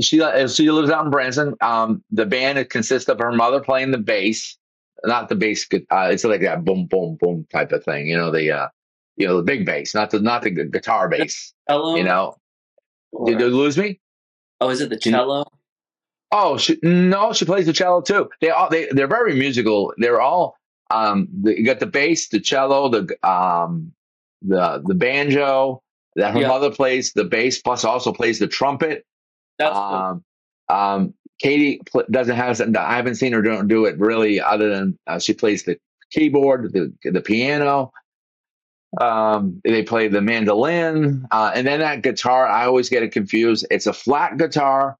[0.00, 1.54] she uh, she lives out in Branson.
[1.60, 4.58] Um, the band it consists of her mother playing the bass,
[5.04, 5.66] not the bass.
[5.72, 8.08] Uh, it's like that boom, boom, boom type of thing.
[8.08, 8.68] You know the uh,
[9.16, 11.54] you know the big bass, not the not the guitar bass.
[11.70, 11.94] cello.
[11.94, 12.36] You know,
[13.24, 14.00] did you lose me?
[14.60, 15.44] oh, is it the cello?
[16.38, 18.28] Oh, she, no, she plays the cello too.
[18.40, 19.94] They all they they're very musical.
[19.98, 20.56] They're all
[20.90, 23.92] um you got the bass, the cello, the um
[24.42, 25.82] the the banjo.
[26.16, 26.48] That her Yeah.
[26.48, 29.04] mother plays the bass, plus also plays the trumpet.
[29.58, 29.82] That's cool.
[29.84, 30.24] Um,
[30.68, 32.60] um, Katie pl- doesn't have.
[32.76, 35.78] I haven't seen her don't do it really, other than uh, she plays the
[36.10, 37.92] keyboard, the the piano.
[39.00, 42.46] Um, they play the mandolin, uh, and then that guitar.
[42.46, 43.66] I always get it confused.
[43.70, 44.96] It's a flat guitar,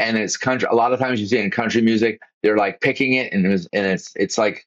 [0.00, 0.68] and it's country.
[0.70, 3.68] A lot of times you see in country music, they're like picking it, and it's
[3.72, 4.66] and it's it's like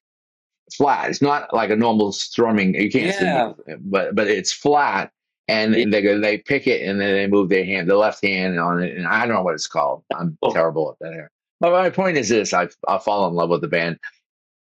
[0.73, 1.09] flat.
[1.09, 2.73] It's not like a normal strumming.
[2.75, 3.53] You can't Yeah.
[3.67, 5.11] see, but but it's flat,
[5.47, 8.23] and, and they go they pick it, and then they move their hand, the left
[8.23, 10.03] hand on it, and I don't know what it's called.
[10.15, 10.51] I'm Oh.
[10.53, 11.13] terrible at that.
[11.13, 11.29] Here.
[11.59, 13.97] But my point is this: I I fall in love with the band.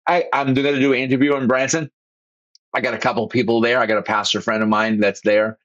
[0.08, 1.90] I I'm going to do an interview in Branson.
[2.74, 3.80] I got a couple people there.
[3.80, 5.58] I got a pastor friend of mine that's there,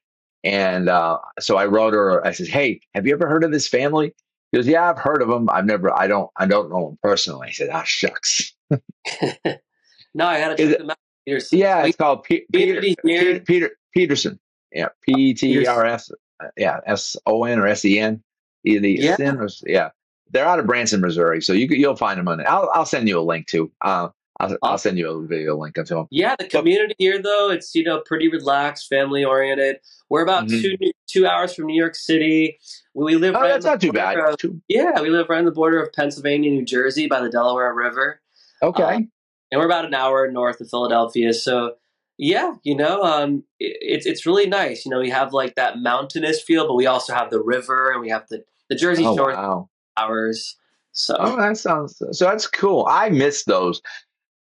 [0.43, 2.25] and uh, so I wrote her.
[2.25, 4.13] I said, "Hey, have you ever heard of this family?"
[4.51, 5.49] He goes, "Yeah, I've heard of them.
[5.49, 5.91] I've never.
[5.97, 6.29] I don't.
[6.37, 10.77] I don't know them personally." I said, "Ah, shucks." no, I gotta Is check it-
[10.79, 10.97] them out.
[11.25, 11.57] Peterson.
[11.57, 14.39] Yeah, it's called Pe- Peter, Peter, Peter Peterson.
[14.71, 16.11] Yeah, P E T E R S.
[16.55, 18.21] Yeah, S O N or S E N.
[18.63, 19.15] Either Yeah.
[19.19, 19.89] Or yeah.
[20.31, 22.45] They're out of Branson, Missouri, so you you'll find them on it.
[22.47, 23.71] I'll I'll send you a link too.
[23.81, 26.07] Uh, I'll, I'll send you a video link of them.
[26.11, 29.77] Yeah, the community here though, it's you know pretty relaxed, family oriented.
[30.09, 30.61] We're about Mhm.
[30.61, 32.59] two two hours from New York City.
[32.95, 34.17] We live Oh, right that's not too bad.
[34.17, 37.29] of- Too- yeah, we live right on the border of Pennsylvania, New Jersey, by the
[37.29, 38.21] Delaware River,
[38.63, 38.83] Okay.
[38.83, 39.11] Um,
[39.51, 41.33] and we're about an hour north of Philadelphia.
[41.33, 41.75] So
[42.17, 44.85] yeah, you know, um, it, it's it's really nice.
[44.85, 47.99] You know, we have like that mountainous feel, but we also have the river, and
[48.01, 49.69] we have the the Jersey oh Shore wow.
[49.97, 50.55] towers.
[50.93, 52.25] So Oh, that sounds so.
[52.25, 52.87] That's cool.
[52.89, 53.81] I miss those.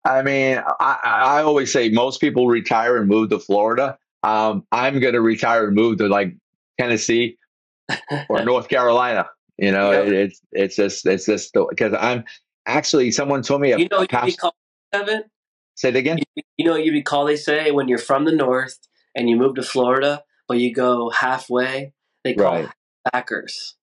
[0.04, 3.98] I mean, I, I always say most people retire and move to Florida.
[4.22, 6.34] Um, I'm going to retire and move to like
[6.78, 7.36] Tennessee
[8.28, 9.26] or North Carolina.
[9.58, 12.24] You know, it, it's it's just it's just because I'm
[12.66, 14.54] actually someone told me a, you know, you'd be past, called
[14.92, 15.22] Kevin.
[15.76, 16.18] say it again.
[16.34, 17.28] You, you know, what you'd be called.
[17.28, 18.78] They say when you're from the north
[19.14, 21.92] and you move to Florida, but you go halfway.
[22.24, 22.64] They call Right.
[22.64, 22.70] it
[23.12, 23.76] backers.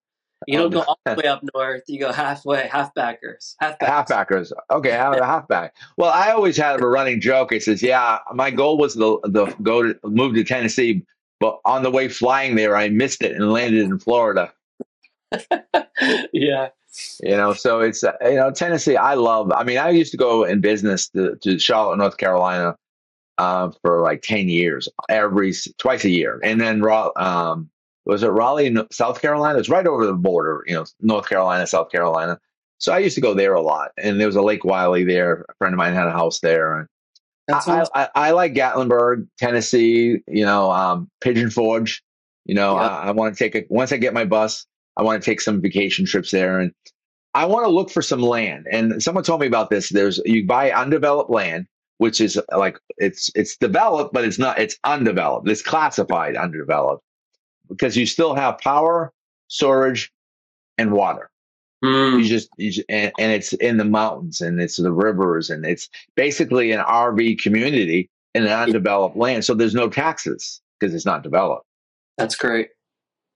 [0.48, 1.84] You Oh, don't go all the way up north.
[1.88, 3.78] You go halfway, halfbackers, halfbackers.
[4.08, 4.52] Halfbackers.
[4.72, 5.76] Okay, half, halfback.
[5.98, 7.52] Well, I always had a running joke.
[7.52, 11.06] It says, "Yeah, my goal was to, the go to move to Tennessee,
[11.42, 14.54] but on the way flying there, I missed it and landed in Florida."
[16.32, 16.70] yeah.
[17.24, 18.98] You know, so it's uh, you know Tennessee.
[18.98, 19.52] I love.
[19.52, 22.76] I mean, I used to go in business to, to Charlotte, North Carolina,
[23.38, 26.84] uh, for like ten years, every twice a year, and then
[27.16, 27.70] um,
[28.06, 29.58] was it Raleigh, South Carolina?
[29.58, 30.64] It's right over the border.
[30.68, 32.40] You know, North Carolina, South Carolina.
[32.80, 35.46] So I used to go there a lot, and there was a Lake Wylie there.
[35.50, 36.88] A friend of mine had a house there, and
[37.54, 37.86] I.
[37.96, 40.20] I, I like Gatlinburg, Tennessee.
[40.28, 42.04] You know, um, Pigeon Forge.
[42.46, 42.88] You know, Yeah.
[42.88, 44.66] I, I want to take a once I get my bus,
[44.98, 46.74] I want to take some vacation trips there, and
[47.34, 48.68] I want to look for some land.
[48.72, 49.90] And someone told me about this.
[49.90, 51.68] There's you buy undeveloped land,
[52.00, 54.60] which is like it's it's developed, but it's not.
[54.60, 55.50] It's undeveloped.
[55.50, 57.04] It's classified undeveloped
[57.70, 59.14] because you still have power,
[59.50, 60.12] storage,
[60.78, 61.31] and water
[61.84, 65.50] Mm, you just, you just and, and it's in the mountains and it's the rivers
[65.50, 69.46] and it's basically an RV community in an undeveloped land.
[69.46, 71.65] So there's no taxes because it's not developed.
[72.17, 72.70] that's great.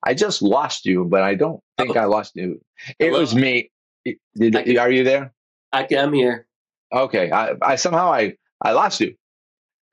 [0.05, 2.01] I just lost you, but I don't think Oh.
[2.01, 2.61] I lost you.
[2.99, 3.19] It Hello?
[3.21, 3.71] was me.
[4.05, 5.33] Did, can- are you there?
[5.73, 6.47] I, I'm here.
[6.93, 7.31] Okay.
[7.31, 9.15] I, I somehow I, I lost you,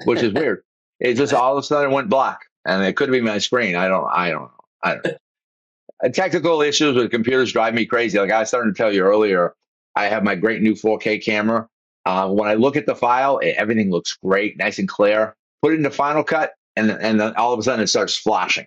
[0.04, 0.62] which is weird.
[1.00, 3.76] It just all of a sudden went black and it could be my screen.
[3.76, 4.50] I don't, I don't know.
[4.82, 5.16] I don't know.
[6.12, 8.18] Technical issues with computers drive me crazy.
[8.18, 9.54] Like I started to tell you earlier,
[9.94, 11.68] I have my great new 4K camera.
[12.04, 15.36] Uh, when I look at the file, it, everything looks great, nice and clear.
[15.62, 18.66] Put it into Final Cut, and and then all of a sudden it starts flashing,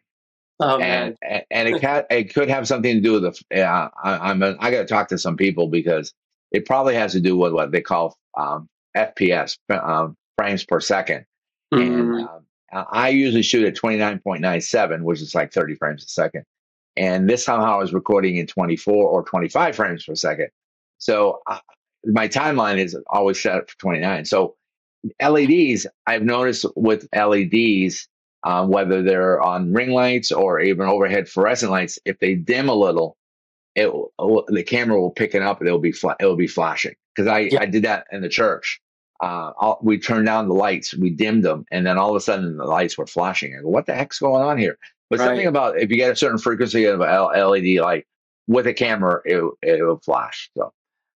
[0.61, 3.41] Oh and and, and it can it could have something to do with the.
[3.51, 6.13] Yeah, I, I'm a, I got to talk to some people because
[6.51, 11.25] it probably has to do with what they call um, FPS, um, frames per second.
[11.73, 12.45] Mm, And um,
[12.91, 16.45] I usually shoot at 29.97, which is like 30 frames a second.
[16.97, 20.49] And this somehow is recording in 24 or 25 frames per second.
[20.99, 21.59] So uh,
[22.05, 24.25] my timeline is always set up for 29.
[24.25, 24.55] So
[25.21, 28.07] LEDs, I've noticed with LEDs,
[28.43, 32.75] um, whether they're on ring lights or even overhead fluorescent lights, if they dim a
[32.75, 33.17] little,
[33.75, 36.95] it will, the camera will pick it up and it'll be fla- it'll be flashing.
[37.15, 37.61] Because I, Yeah.
[37.61, 38.81] I did that in the church.
[39.21, 42.19] Uh, I'll, we turned down the lights, we dimmed them, and then all of a
[42.19, 43.55] sudden the lights were flashing.
[43.55, 44.77] I go, what the heck's going on here?
[45.09, 45.27] But Right.
[45.27, 48.05] something about if you get a certain frequency of LED light
[48.47, 50.49] with a camera, it it will flash.
[50.57, 50.73] So,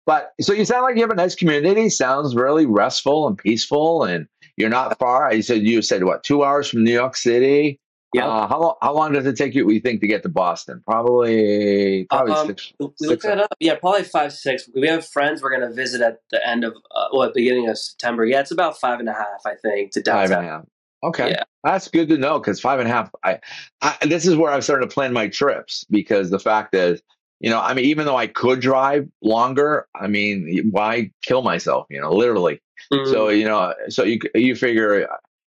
[0.04, 1.88] but so you sound like you have a nice community.
[1.88, 5.26] Sounds really restful and peaceful, and you're not far.
[5.26, 7.80] I said you said what two hours from New York City.
[8.16, 8.26] Yeah.
[8.28, 8.74] Uh, how long?
[8.82, 9.66] How long does it take you?
[9.66, 10.82] We think to get to Boston?
[10.86, 12.72] Probably probably Um, six.
[12.78, 13.54] we six looked that up.
[13.60, 14.68] Yeah, probably five six.
[14.74, 18.24] We have friends we're gonna visit at the end of uh, well, beginning of September.
[18.24, 20.38] Yeah, it's about five and a half, I think, to Five downtown.
[20.38, 20.64] and a half.
[21.04, 21.42] Okay, Yeah.
[21.62, 23.10] that's good to know because five and a half.
[23.22, 23.38] I,
[23.82, 27.02] I this is where I'm starting to plan my trips because the fact is
[27.40, 31.86] you know, I mean, even though I could drive longer, I mean, why kill myself?
[31.90, 32.62] You know, literally.
[32.90, 33.12] Mm.
[33.12, 35.06] So you know, so you you figure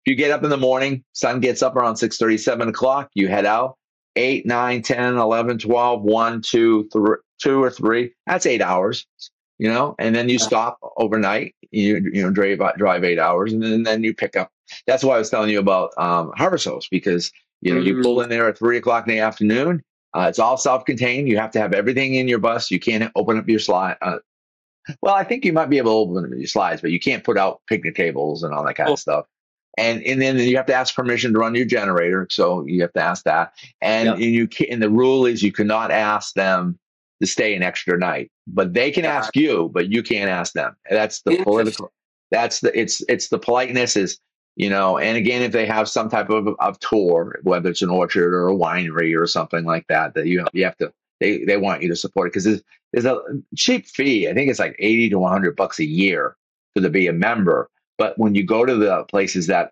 [0.06, 3.46] you get up in the morning, sun gets up around 6 7 o'clock, you head
[3.46, 3.78] out
[4.16, 8.14] 8, 9, 10, 11, 12, 1, 2, 3, 2 or 3.
[8.28, 9.06] That's eight hours,
[9.58, 11.56] you know, and then you stop overnight.
[11.72, 14.50] You you know drive drive eight hours, and then, and then you pick up.
[14.88, 17.86] That's why I was telling you about um, Harvest Host because you know mm.
[17.86, 19.84] you pull in there at three o'clock in the afternoon.
[20.14, 21.28] Uh, it's all self-contained.
[21.28, 22.72] You have to have everything in your bus.
[22.72, 23.98] You can't open up your slide.
[24.02, 24.20] Uh,
[25.02, 27.24] well, I think you might be able to open up your slides, but you can't
[27.24, 28.94] put out picnic tables and all that kind oh.
[28.94, 29.26] of stuff.
[29.78, 32.94] And and then you have to ask permission to run your generator, so you have
[32.94, 33.54] to ask that.
[33.82, 34.16] And, yep.
[34.16, 36.80] and you can, and the rule is you cannot ask them
[37.22, 39.16] to stay an extra night, but they can yeah.
[39.16, 40.76] ask you, but you can't ask them.
[40.90, 41.92] That's the political.
[42.32, 44.18] That's the it's it's the politeness is
[44.56, 44.98] you know.
[44.98, 48.50] And again, if they have some type of of tour, whether it's an orchard or
[48.50, 51.90] a winery or something like that, that you you have to they they want you
[51.90, 53.20] to support it because there's, there's a
[53.56, 54.28] cheap fee.
[54.30, 56.36] I think it's like eighty to one hundred bucks a year
[56.74, 57.70] for to be a member.
[57.98, 59.72] But when you go to the places that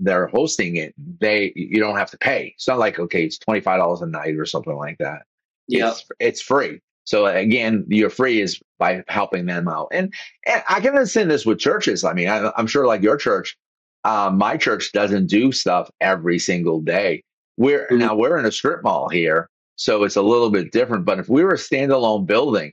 [0.00, 2.52] they're hosting it, they you don't have to pay.
[2.56, 5.22] It's not like okay, it's twenty five dollars a night or something like that.
[5.66, 6.80] Yeah, it's, it's, free.
[7.04, 10.12] So again, your free is by helping them out, and
[10.46, 12.04] and I can understand this with churches.
[12.04, 13.56] I mean, I, am sure like your church,
[14.04, 17.22] um, my church doesn't do stuff every single day.
[17.56, 17.98] We're mm-hmm.
[17.98, 21.04] now we're in a strip mall here, so it's a little bit different.
[21.04, 22.72] But if we were a standalone building,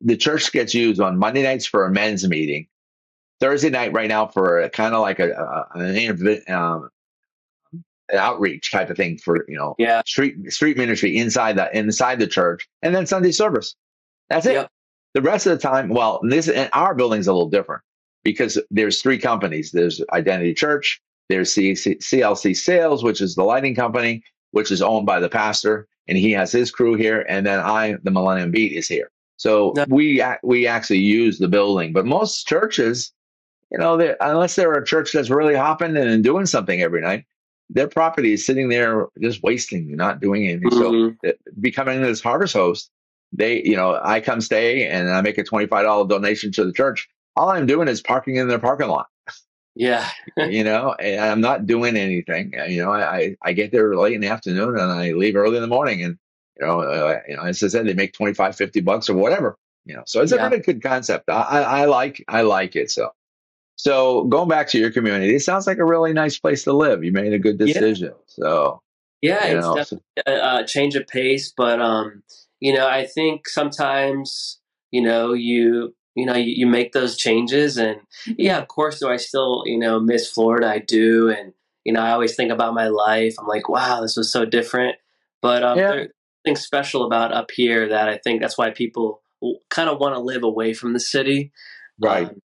[0.00, 2.66] the church gets used on Monday nights for a men's meeting,
[3.40, 6.90] Thursday night right now for kind of like a, a an, um,
[7.72, 12.18] an outreach type of thing for you know yeah street street ministry inside the inside
[12.18, 13.74] the church, and then Sunday service.
[14.28, 14.54] That's it.
[14.54, 14.70] Yep.
[15.14, 17.82] The rest of the time, well, this and our building's a little different
[18.22, 19.70] because there's three companies.
[19.72, 24.22] There's Identity Church, there's CLC Sales, which is the lighting company,
[24.52, 27.24] which is owned by the pastor, and he has his crew here.
[27.28, 29.10] And then I, the Millennium Beat, is here.
[29.36, 33.12] So we we actually use the building, but most churches,
[33.70, 37.24] you know, unless they're a church that's really hopping and doing something every night,
[37.70, 40.70] their property is sitting there just wasting, not doing anything.
[40.70, 41.14] Mm-hmm.
[41.24, 42.90] So becoming this harvest host,
[43.32, 46.64] they, you know, I come stay and I make a twenty five dollar donation to
[46.64, 47.08] the church.
[47.34, 49.08] All I'm doing is parking in their parking lot.
[49.76, 50.08] Yeah.
[50.36, 52.54] you know, and I'm not doing anything.
[52.68, 55.62] You know, I, I get there late in the afternoon and I leave early in
[55.62, 56.02] the morning.
[56.02, 56.18] And,
[56.58, 59.58] you know, uh, you know, as I said, they make 25, 50 bucks or whatever,
[59.84, 60.46] you know, so it's yeah.
[60.46, 61.28] a really good concept.
[61.28, 62.90] I, I, I like, I like it.
[62.90, 63.10] So,
[63.76, 67.04] so going back to your community, it sounds like a really nice place to live.
[67.04, 68.08] You made a good decision.
[68.08, 68.24] Yeah.
[68.26, 68.82] So,
[69.20, 72.22] yeah, it's know, definitely a, a change of pace, but, um,
[72.58, 74.58] you know, I think sometimes,
[74.90, 79.08] you know, you you know you, you, make those changes and yeah of course do
[79.08, 81.52] i still you know miss florida i do and
[81.84, 84.96] you know i always think about my life i'm like wow this was so different
[85.42, 85.90] but um, yeah.
[85.90, 86.08] there's
[86.46, 89.20] something special about up here that i think that's why people
[89.68, 91.52] kind of want to live away from the city
[92.00, 92.40] right um,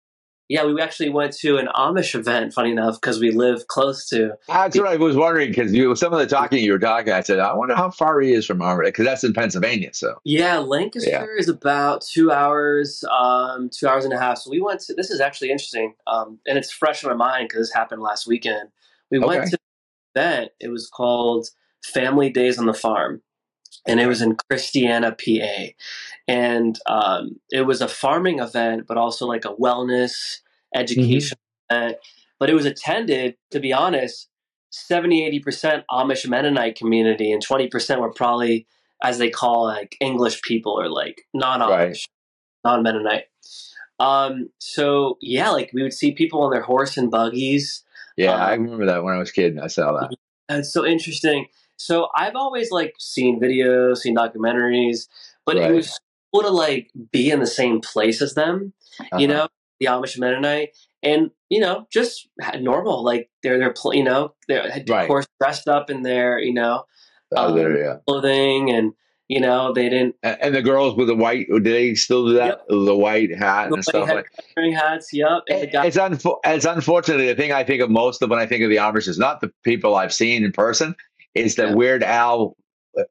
[0.49, 2.53] yeah, we actually went to an Amish event.
[2.53, 4.33] Funny enough, because we live close to.
[4.47, 5.49] That's what I was wondering.
[5.49, 8.19] Because you, some of the talking you were talking, I said, I wonder how far
[8.21, 9.93] he is from Amish, because that's in Pennsylvania.
[9.93, 11.25] So yeah, Lancaster yeah.
[11.37, 14.37] is about two hours, um, two hours and a half.
[14.39, 14.93] So we went to.
[14.93, 18.27] This is actually interesting, um, and it's fresh in my mind because this happened last
[18.27, 18.69] weekend.
[19.11, 19.27] We okay.
[19.27, 20.51] went to an event.
[20.59, 21.49] It was called
[21.83, 23.21] Family Days on the Farm,
[23.87, 25.73] and it was in Christiana, PA.
[26.27, 30.39] And um, it was a farming event, but also like a wellness
[30.75, 31.37] education
[31.71, 31.75] mm-hmm.
[31.75, 31.97] event.
[32.39, 34.27] But it was attended, to be honest,
[34.69, 38.67] 70, 80% Amish Mennonite community, and 20% were probably,
[39.03, 41.97] as they call like English people or like non Amish, right.
[42.63, 43.25] non Mennonite.
[43.99, 47.83] Um, so yeah, like we would see people on their horse and buggies.
[48.15, 49.57] Yeah, um, I remember that when I was a kid.
[49.57, 50.15] I saw that.
[50.49, 51.47] It's so interesting.
[51.77, 55.07] So I've always like seen videos, seen documentaries,
[55.45, 55.71] but right.
[55.71, 55.99] it was
[56.33, 59.17] cool to like be in the same place as them, uh-huh.
[59.17, 59.47] you know,
[59.79, 62.27] the Amish Mennonite, and you know, just
[62.59, 63.03] normal.
[63.03, 65.07] Like they're they're you know they're of right.
[65.07, 66.85] course dressed up in their you know
[67.35, 67.97] oh, um, there, yeah.
[68.05, 68.93] clothing and.
[69.29, 70.15] You know, they didn't.
[70.23, 72.61] And, the girls with the white, do they still do that?
[72.69, 72.85] Yep.
[72.85, 75.09] The white hat the and stuff like wearing hats.
[75.11, 75.43] Yep.
[75.73, 78.63] Guy- it's, unfo- it's unfortunately the thing I think of most of when I think
[78.63, 80.95] of the Amish is not the people I've seen in person
[81.37, 81.75] is that yeah.
[81.75, 82.55] Weird Al,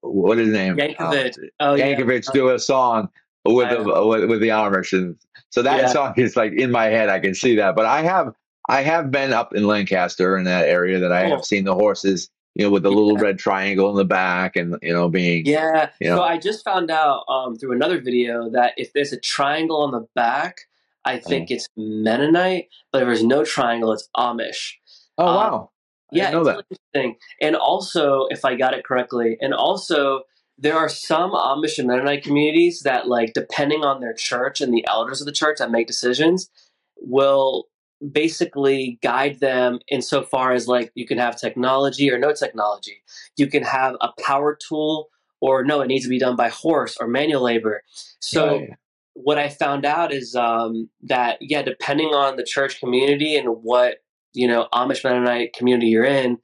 [0.00, 0.76] what is his name?
[0.76, 1.38] Yankovic.
[1.38, 2.32] Uh, oh, Yankovic yeah.
[2.32, 3.08] do a song
[3.44, 5.16] with the with, with, the Amish, and
[5.50, 5.88] so that yeah.
[5.88, 7.08] song is like in my head.
[7.08, 8.34] I can see that, but I have
[8.68, 12.28] I have been up in Lancaster in that area that I have seen the horses.
[12.54, 15.90] You know, with the little red triangle in the back, and you know, being yeah.
[16.00, 19.20] You know, so I just found out um, through another video that if there's a
[19.20, 20.62] triangle on the back,
[21.04, 21.54] I think oh.
[21.54, 24.72] it's Mennonite, but if there's no triangle, it's Amish.
[25.18, 25.70] Oh um, wow!
[26.12, 27.16] Yeah, it's really interesting.
[27.40, 30.22] And also, if I got it correctly, and also
[30.58, 34.86] there are some Amish and Mennonite communities that, like, depending on their church and the
[34.88, 36.48] elders of the church that make decisions,
[36.96, 37.66] will
[38.12, 43.02] basically guide them insofar as like you can have technology or no technology.
[43.36, 45.08] You can have a power tool
[45.40, 47.82] or no, it needs to be done by horse or manual labor.
[48.20, 48.70] So right.
[49.14, 53.98] what I found out is um, that yeah, depending on the church community and what
[54.32, 56.38] you know Amish Mennonite community you're in,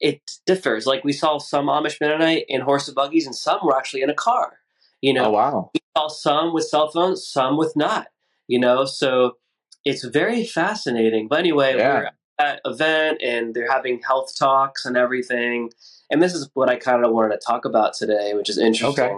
[0.00, 0.86] it differs.
[0.86, 4.10] Like we saw some Amish Mennonite in horse and buggies, and some were actually in
[4.10, 4.58] a car.
[5.00, 5.70] You know, oh, wow.
[5.74, 8.08] We saw some with cell phones, some with not.
[8.48, 9.36] You know, so
[9.84, 11.28] it's very fascinating.
[11.28, 11.94] But anyway, yeah.
[11.94, 15.70] we're at event and they're having health talks and everything.
[16.10, 19.04] And this is what I kind of wanted to talk about today, which is interesting.
[19.04, 19.14] Okay.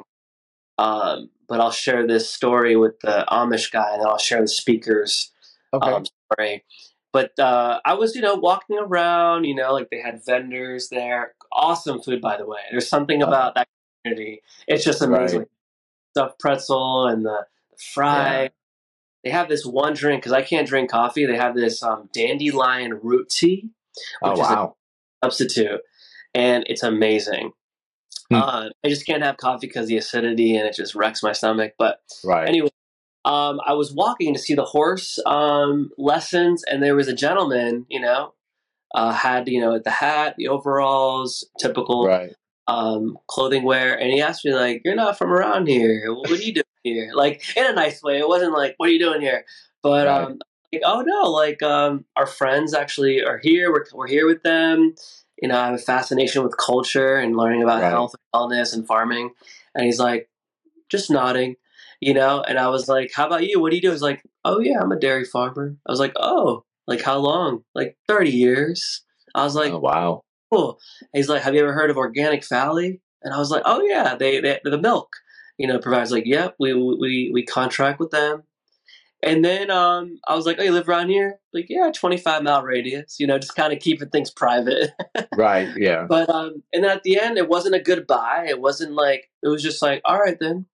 [0.78, 4.48] Um, but I'll share this story with the Amish guy, and then I'll share the
[4.48, 5.30] speaker's
[5.72, 5.90] okay.
[5.90, 6.64] um, story.
[7.14, 9.44] But uh, I was, you know, walking around.
[9.44, 11.34] You know, like they had vendors there.
[11.50, 12.60] Awesome food, by the way.
[12.70, 13.68] There's something about that
[14.04, 14.42] community.
[14.68, 15.38] It's just amazing.
[15.38, 15.48] Right.
[16.14, 18.42] Stuffed pretzel and the, the fry.
[18.42, 18.48] Yeah
[19.24, 21.24] they have this one drink because I can't drink coffee.
[21.24, 23.70] They have this um, dandelion root tea,
[24.22, 24.64] oh, which oh, wow.
[24.64, 24.70] is
[25.22, 25.80] a substitute,
[26.34, 27.52] and it's amazing.
[28.30, 28.34] Hmm.
[28.36, 31.72] Uh, I just can't have coffee because the acidity and it just wrecks my stomach.
[31.78, 32.48] But right.
[32.48, 32.68] anyway,
[33.24, 37.86] um, I was walking to see the horse um, lessons, and there was a gentleman,
[37.88, 38.34] you know,
[38.94, 42.32] uh, had you know the hat, the overalls, typical right.
[42.66, 46.12] um, clothing wear, and he asked me like, "You're not from around here.
[46.12, 48.18] What are you doing?" here, like in a nice way.
[48.18, 49.44] It wasn't like, "What are you doing here?"
[49.82, 50.24] But right.
[50.24, 50.38] um,
[50.72, 53.72] like, oh no, like um, our friends actually are here.
[53.72, 54.94] We're we're here with them.
[55.42, 57.90] You know, I have a fascination with culture and learning about right.
[57.90, 59.30] health, and wellness, and farming.
[59.74, 60.28] And he's like,
[60.88, 61.56] just nodding,
[62.00, 62.42] you know.
[62.42, 63.60] And I was like, "How about you?
[63.60, 66.12] What do you do?" He's like, "Oh yeah, I'm a dairy farmer." I was like,
[66.16, 67.64] "Oh, like how long?
[67.74, 69.02] Like thirty years."
[69.34, 70.78] I was like, oh, "Wow." Cool.
[71.00, 73.82] And he's like, "Have you ever heard of Organic Valley?" And I was like, "Oh
[73.82, 75.08] yeah, they, they the milk."
[75.58, 78.42] you know, provides like, yep, we we we contract with them.
[79.22, 81.38] And then um, I was like, oh, you live around here?
[81.54, 84.90] Like, yeah, 25 mile radius, you know, just kind of keeping things private.
[85.34, 86.04] right, yeah.
[86.06, 88.44] But, um, and at the end, it wasn't a goodbye.
[88.50, 90.66] It wasn't like, it was just like, all right, then.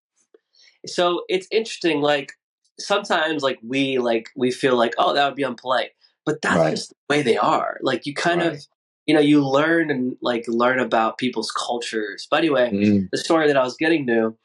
[0.86, 2.00] So it's interesting.
[2.00, 2.32] Like,
[2.78, 5.90] sometimes, like, we, like, we feel like, oh, that would be unpolite.
[6.26, 6.70] But that's right.
[6.70, 7.78] just the way they are.
[7.82, 8.52] Like, you kind right.
[8.52, 8.66] of,
[9.06, 12.26] you know, you learn and, like, learn about people's cultures.
[12.30, 13.08] But anyway, mm.
[13.10, 14.36] the story that I was getting to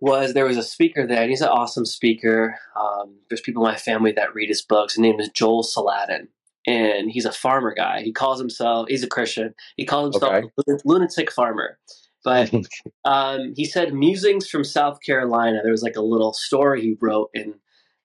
[0.00, 2.58] was there was a speaker there, and he's an awesome speaker.
[2.78, 4.94] Um, there's people in my family that read his books.
[4.94, 6.28] His name is Joel Salatin,
[6.66, 8.02] and he's a farmer guy.
[8.02, 9.54] He calls himself, he's a Christian.
[9.76, 10.78] He calls himself okay.
[10.84, 11.78] lunatic farmer.
[12.26, 12.52] But
[13.04, 15.60] um, he said musings from South Carolina.
[15.62, 17.54] There was like a little story he wrote in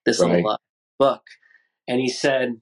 [0.06, 0.36] this right.
[0.36, 0.56] little uh,
[1.00, 1.22] book,
[1.88, 2.60] and he said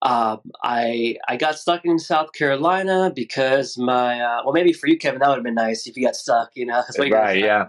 [0.00, 4.96] um, I I got stuck in South Carolina because my uh, well maybe for you
[4.96, 7.66] Kevin that would have been nice if you got stuck you know right yeah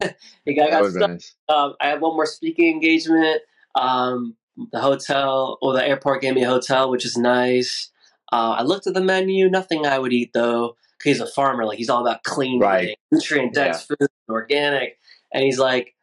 [0.00, 1.10] I got stuck.
[1.10, 1.34] Nice.
[1.48, 3.42] Um, I had one more speaking engagement.
[3.74, 4.36] Um,
[4.70, 7.90] the hotel or the airport gave me a hotel, which is nice.
[8.30, 10.76] Uh, I looked at the menu, nothing I would eat though.
[11.02, 12.96] He's a farmer, like he's all about clean, right.
[13.12, 13.96] nutrient dense yeah.
[13.98, 14.98] food, organic,
[15.32, 15.94] and he's like,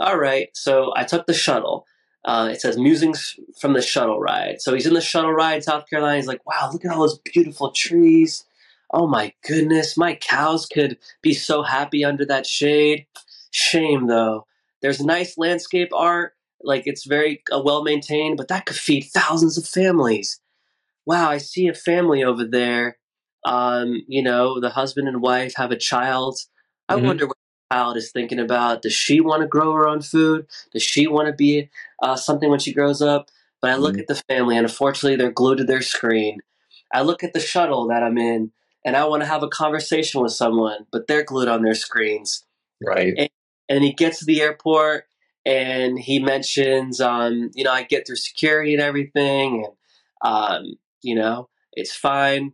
[0.00, 0.48] all right.
[0.54, 1.86] So I took the shuttle.
[2.24, 4.60] Uh, it says musings from the shuttle ride.
[4.60, 6.16] So he's in the shuttle ride, South Carolina.
[6.16, 8.44] He's like, wow, look at all those beautiful trees.
[8.90, 13.06] Oh my goodness, my cows could be so happy under that shade.
[13.50, 14.46] Shame though.
[14.80, 19.58] There's nice landscape art, like it's very uh, well maintained, but that could feed thousands
[19.58, 20.40] of families.
[21.06, 22.98] Wow, I see a family over there.
[23.44, 26.38] Um, you know, the husband and wife have a child.
[26.88, 27.06] I mm-hmm.
[27.06, 30.46] wonder what the child is thinking about does she want to grow her own food?
[30.72, 31.70] Does she want to be
[32.02, 33.28] uh, something when she grows up?
[33.60, 34.00] But I look mm-hmm.
[34.00, 36.40] at the family, and unfortunately, they're glued to their screen.
[36.92, 38.52] I look at the shuttle that I'm in,
[38.84, 42.44] and I want to have a conversation with someone, but they're glued on their screens.
[42.84, 43.14] Right.
[43.16, 43.30] And,
[43.68, 45.04] and he gets to the airport,
[45.46, 49.74] and he mentions, um, you know, I get through security and everything, and
[50.22, 52.52] um, you know, it's fine.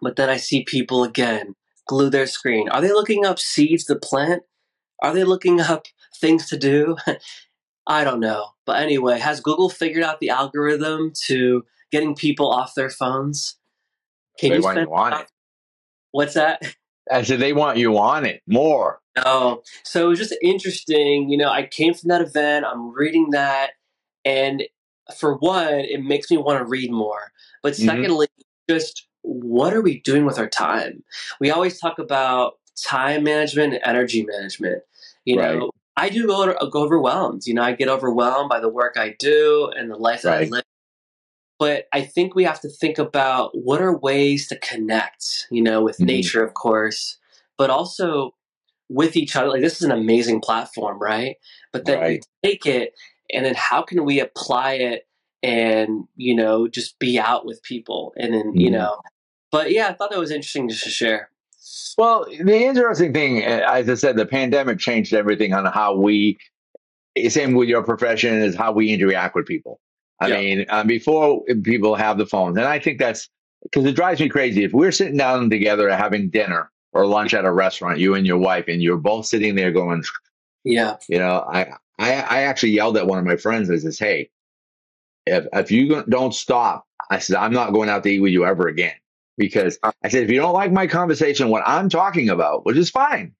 [0.00, 1.54] But then I see people again
[1.86, 2.68] glue their screen?
[2.68, 4.42] Are they looking up seeds to plant?
[5.02, 5.86] Are they looking up
[6.20, 6.96] things to do?
[7.86, 8.48] I don't know.
[8.64, 13.56] But anyway, has Google figured out the algorithm to getting people off their phones?
[14.38, 15.26] Can they you want you on it.
[16.10, 16.62] What's that?
[17.10, 18.98] I said they want you on it more.
[19.24, 21.30] Oh, so it was just interesting.
[21.30, 22.66] You know, I came from that event.
[22.66, 23.70] I'm reading that,
[24.24, 24.64] and
[25.16, 27.30] for one, it makes me want to read more.
[27.62, 27.86] But mm-hmm.
[27.86, 28.26] secondly,
[28.68, 31.02] just what are we doing with our time?
[31.40, 34.82] We always talk about time management and energy management.
[35.24, 35.58] You right.
[35.58, 37.42] know, I do go, go overwhelmed.
[37.46, 40.42] You know, I get overwhelmed by the work I do and the life that.
[40.42, 40.62] I live.
[41.58, 45.82] But I think we have to think about what are ways to connect, you know,
[45.82, 46.06] with mm-hmm.
[46.06, 47.16] nature, of course,
[47.56, 48.34] but also
[48.88, 49.48] with each other.
[49.48, 51.36] Like this is an amazing platform, right?
[51.72, 52.12] But then right.
[52.12, 52.92] you take it,
[53.32, 55.08] and then how can we apply it
[55.42, 58.60] and you know just be out with people, and then mm-hmm.
[58.60, 59.00] you know.
[59.50, 61.30] But yeah, I thought that was interesting just to share.
[61.98, 66.38] Well, the interesting thing, eh, as I said, the pandemic changed everything on how we.
[67.16, 69.80] Eh, same with your profession is how we interact with people.
[70.20, 70.36] I yeah.
[70.36, 73.28] mean, um, before eh, people have the phones, and I think that's
[73.62, 74.64] because it drives me crazy.
[74.64, 78.38] If we're sitting down together having dinner, or lunch at a restaurant, you and your
[78.38, 80.02] wife, and you're both sitting there going,
[80.64, 83.70] yeah, you know, I, I, I actually yelled at one of my friends.
[83.70, 84.30] I says, hey,
[85.26, 88.44] if if you don't stop, I said, I'm not going out to eat with you
[88.44, 88.94] ever again
[89.36, 92.90] because I said, if you don't like my conversation, what I'm talking about, which is
[92.90, 93.34] fine,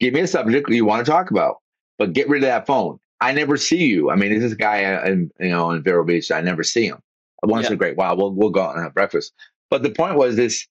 [0.00, 1.56] give me a subject you want to talk about,
[1.98, 2.98] but get rid of that phone.
[3.20, 4.10] I never see you.
[4.10, 6.30] I mean, this is a guy in you know in Vero Beach.
[6.30, 6.98] I never see him.
[7.42, 7.68] Once yeah.
[7.68, 9.32] in a great while, we'll we'll go out and have breakfast.
[9.70, 10.66] But the point was this: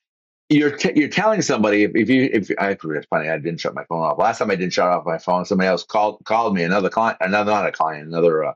[0.49, 3.73] you're t- you're telling somebody if, if you if I it's funny I didn't shut
[3.73, 6.53] my phone off last time I didn't shut off my phone somebody else called called
[6.53, 8.53] me another client another not a client another uh,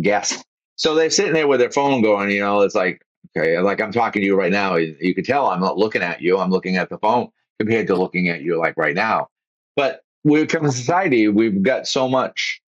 [0.00, 0.44] guest
[0.76, 3.02] so they're sitting there with their phone going you know it's like
[3.36, 6.20] okay like I'm talking to you right now you, can tell I'm not looking at
[6.20, 7.28] you I'm looking at the phone
[7.58, 9.28] compared to looking at you like right now
[9.76, 12.60] but we come to society we've got so much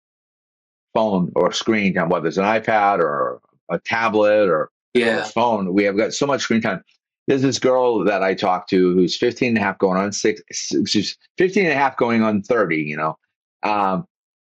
[0.95, 3.41] phone or screen time whether it's an iPad or
[3.71, 5.25] a tablet or yeah.
[5.25, 6.83] phone we have got so much screen time
[7.31, 10.43] there's this girl that I talked to who's 15 and a half going on six,
[10.85, 13.17] she's 15 and a half going on 30, you know.
[13.63, 14.05] Um,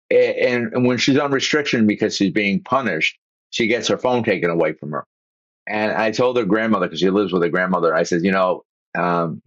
[0.10, 3.18] and, and when she's on restriction because she's being punished,
[3.50, 5.06] she gets her phone taken away from her.
[5.70, 8.64] And I told her grandmother, because she lives with her grandmother, I said, you know,
[8.98, 9.42] um,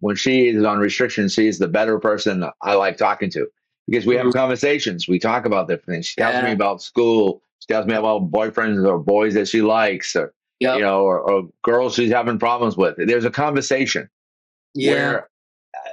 [0.00, 3.46] when she is on restriction, she's the better person I like talking to
[3.86, 5.08] because we have conversations.
[5.08, 6.06] We talk about different things.
[6.06, 6.44] She tells yeah.
[6.44, 7.42] me about school.
[7.60, 10.76] She tells me about boyfriends or boys that she likes or yep.
[10.76, 12.94] you know, or, or, girls she's having problems with.
[12.96, 14.08] There's a conversation.
[14.74, 14.92] Yeah.
[14.92, 15.28] Where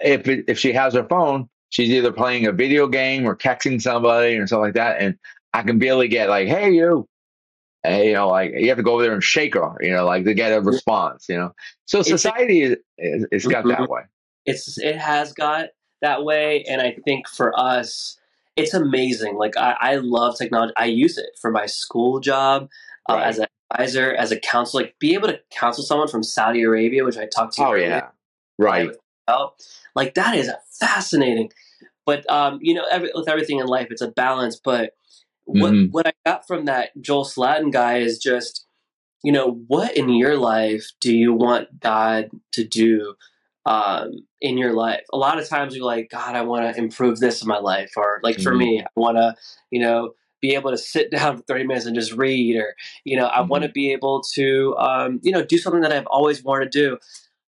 [0.04, 3.82] if it, if she has her phone, she's either playing a video game or texting
[3.82, 5.18] somebody or something like that, and
[5.54, 7.08] I can barely get like, "Hey, you."
[7.86, 10.06] And, you know, like you have to go over there and shake her, you know,
[10.06, 11.54] like to get a response, you know.
[11.86, 13.92] So society is, it's got that mm-hmm.
[13.92, 14.02] way.
[14.46, 15.70] It's it has got
[16.02, 18.18] that way, and I think for us,
[18.56, 19.38] it's amazing.
[19.38, 20.74] Like I, I love technology.
[20.78, 22.70] I use it for my school job
[23.10, 26.62] uh, as a advisor, as a counselor, like be able to counsel someone from Saudi
[26.64, 27.66] Arabia, which I talked to.
[27.66, 28.08] Oh earlier, yeah,
[28.58, 28.90] right.
[29.28, 29.64] About,
[29.96, 31.52] like that is fascinating.
[32.06, 34.60] But um, you know, every, with everything in life, it's a balance.
[34.64, 34.94] But
[35.46, 35.92] what mm-hmm.
[35.92, 38.66] what I got from that Joel Salatin guy is just,
[39.24, 43.16] you know, what in your life do you want God to do
[43.66, 45.04] um, in your life?
[45.14, 47.92] A lot of times you're like, God, I want to improve this in my life,
[47.96, 48.44] or like mm-hmm.
[48.44, 49.36] for me, I want to,
[49.70, 53.18] you know, be able to sit down for 30 minutes and just read or you
[53.18, 53.48] know i mm-hmm.
[53.50, 56.80] want to be able to um, you know do something that i've always wanted to
[56.80, 56.98] do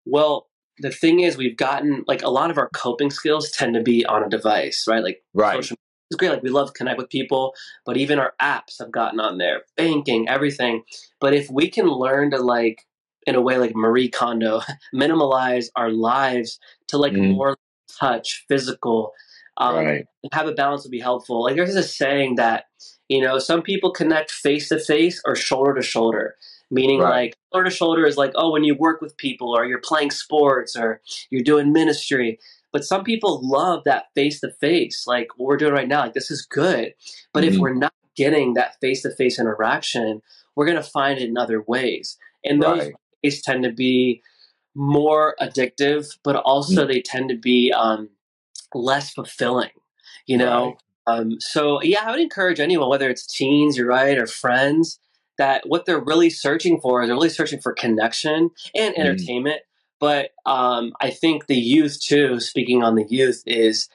[0.05, 0.47] well
[0.79, 4.05] the thing is we've gotten like a lot of our coping skills tend to be
[4.05, 5.55] on a device right like right.
[5.55, 5.77] social
[6.09, 7.53] it's great like we love to connect with people
[7.85, 10.83] but even our apps have gotten on there banking everything
[11.19, 12.85] but if we can learn to like
[13.25, 14.61] in a way like marie kondo
[14.95, 17.35] minimalize our lives to like mm.
[17.35, 17.57] more
[17.99, 19.13] touch physical
[19.57, 20.05] um, right.
[20.31, 21.43] have a balance would be helpful.
[21.43, 22.65] Like there's a saying that
[23.09, 26.35] you know some people connect face to face or shoulder to shoulder,
[26.69, 27.09] meaning right.
[27.09, 30.11] like shoulder to shoulder is like oh when you work with people or you're playing
[30.11, 32.39] sports or you're doing ministry.
[32.73, 36.01] But some people love that face to face, like what we're doing right now.
[36.01, 36.93] Like this is good,
[37.33, 37.53] but mm-hmm.
[37.53, 40.21] if we're not getting that face to face interaction,
[40.55, 42.93] we're gonna find it in other ways, and those right.
[43.23, 44.21] ways tend to be
[44.77, 46.91] more addictive, but also mm-hmm.
[46.91, 48.09] they tend to be um,
[48.73, 49.71] less fulfilling,
[50.27, 50.65] you know?
[51.07, 51.19] Right.
[51.19, 54.99] Um, so, yeah, I would encourage anyone, whether it's teens, you're right, or friends,
[55.37, 58.99] that what they're really searching for is they're really searching for connection and mm.
[58.99, 59.61] entertainment.
[59.99, 63.89] But um, I think the youth, too, speaking on the youth, is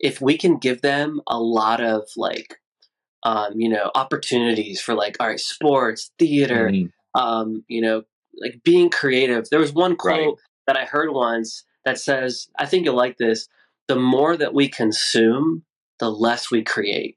[0.00, 2.56] if we can give them a lot of like,
[3.22, 6.90] um, you know, opportunities for like, all right, sports, theater, mm.
[7.14, 8.02] um, you know,
[8.40, 9.48] like being creative.
[9.50, 10.34] There was one quote right.
[10.66, 13.48] that I heard once that says, I think you'll like this
[13.88, 15.64] the more that we consume,
[15.98, 17.16] the less we create.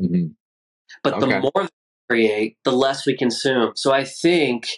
[0.00, 0.28] Mm-hmm.
[1.02, 1.20] But okay.
[1.26, 1.68] the more we
[2.08, 3.72] create, the less we consume.
[3.74, 4.68] So I think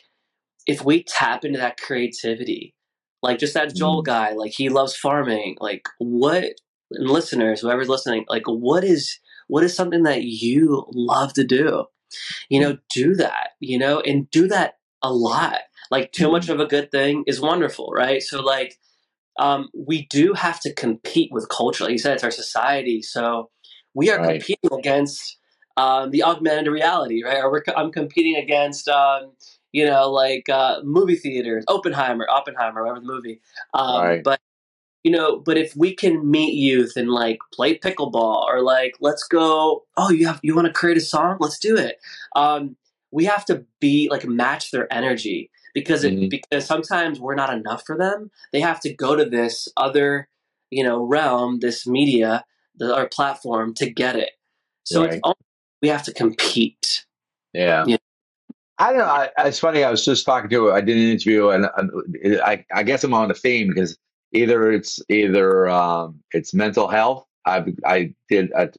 [0.67, 2.75] if we tap into that creativity,
[3.23, 4.11] like just that Joel mm-hmm.
[4.11, 6.45] guy, like he loves farming, like what
[6.91, 11.87] and listeners, whoever's listening, like what is what is something that you love to do?
[12.49, 15.59] You know, do that, you know, and do that a lot.
[15.91, 16.53] Like too much mm-hmm.
[16.53, 18.23] of a good thing is wonderful, right?
[18.23, 18.79] So like
[19.39, 21.85] um, we do have to compete with culture.
[21.85, 23.03] Like you said, it's our society.
[23.03, 23.51] So
[23.95, 24.41] we are right.
[24.41, 25.39] competing against
[25.77, 27.43] um, the augmented reality, right?
[27.43, 29.33] Or I'm competing against, um,
[29.73, 33.41] you know, like uh, movie theaters, Oppenheimer, Oppenheimer, whatever the movie.
[33.75, 34.25] Um, right.
[34.25, 34.41] But
[35.05, 39.25] you know, but if we can meet youth and like play pickleball or like let's
[39.25, 41.37] go, oh, you have you want to create a song?
[41.41, 41.97] Let's do it.
[42.35, 42.77] Um,
[43.11, 46.29] we have to be like match their energy because it mm-hmm.
[46.29, 48.31] because sometimes we're not enough for them.
[48.53, 50.29] They have to go to this other,
[50.71, 52.45] you know, realm, this media,
[52.77, 54.31] the, our platform to get it.
[54.85, 55.21] So right.
[55.25, 55.41] it's
[55.81, 57.07] we have to compete.
[57.53, 57.85] Yeah.
[57.87, 57.98] Know?
[58.79, 59.07] I don't know.
[59.07, 59.83] I, it's funny.
[59.83, 60.73] I was just talking to.
[60.73, 61.67] I did an interview, and
[62.45, 63.99] I, I guess I'm on the theme because
[64.33, 67.25] either it's either um, it's mental health.
[67.45, 68.71] I I did a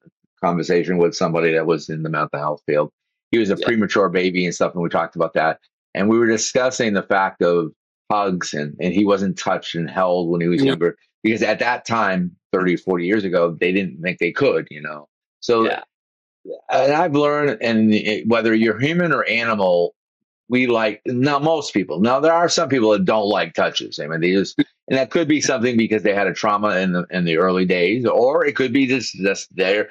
[0.41, 2.91] conversation with somebody that was in the mental health field.
[3.31, 3.65] He was a yeah.
[3.65, 5.59] premature baby and stuff, and we talked about that.
[5.93, 7.71] And we were discussing the fact of
[8.09, 10.69] hugs, and and he wasn't touched and held when he was yeah.
[10.69, 14.65] younger because at that time, 30, 40 years ago, they didn't think they could.
[14.71, 15.07] You know,
[15.41, 15.81] so yeah
[16.69, 19.95] and I've learned, and whether you're human or animal,
[20.49, 21.99] we like now most people.
[22.01, 23.99] Now there are some people that don't like touches.
[23.99, 26.93] I mean, they just, and that could be something because they had a trauma in
[26.93, 29.89] the in the early days, or it could be just just they're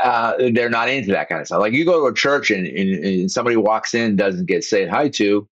[0.00, 1.60] uh, they're not into that kind of stuff.
[1.60, 4.88] Like you go to a church and, and, and somebody walks in doesn't get said
[4.88, 5.48] hi to,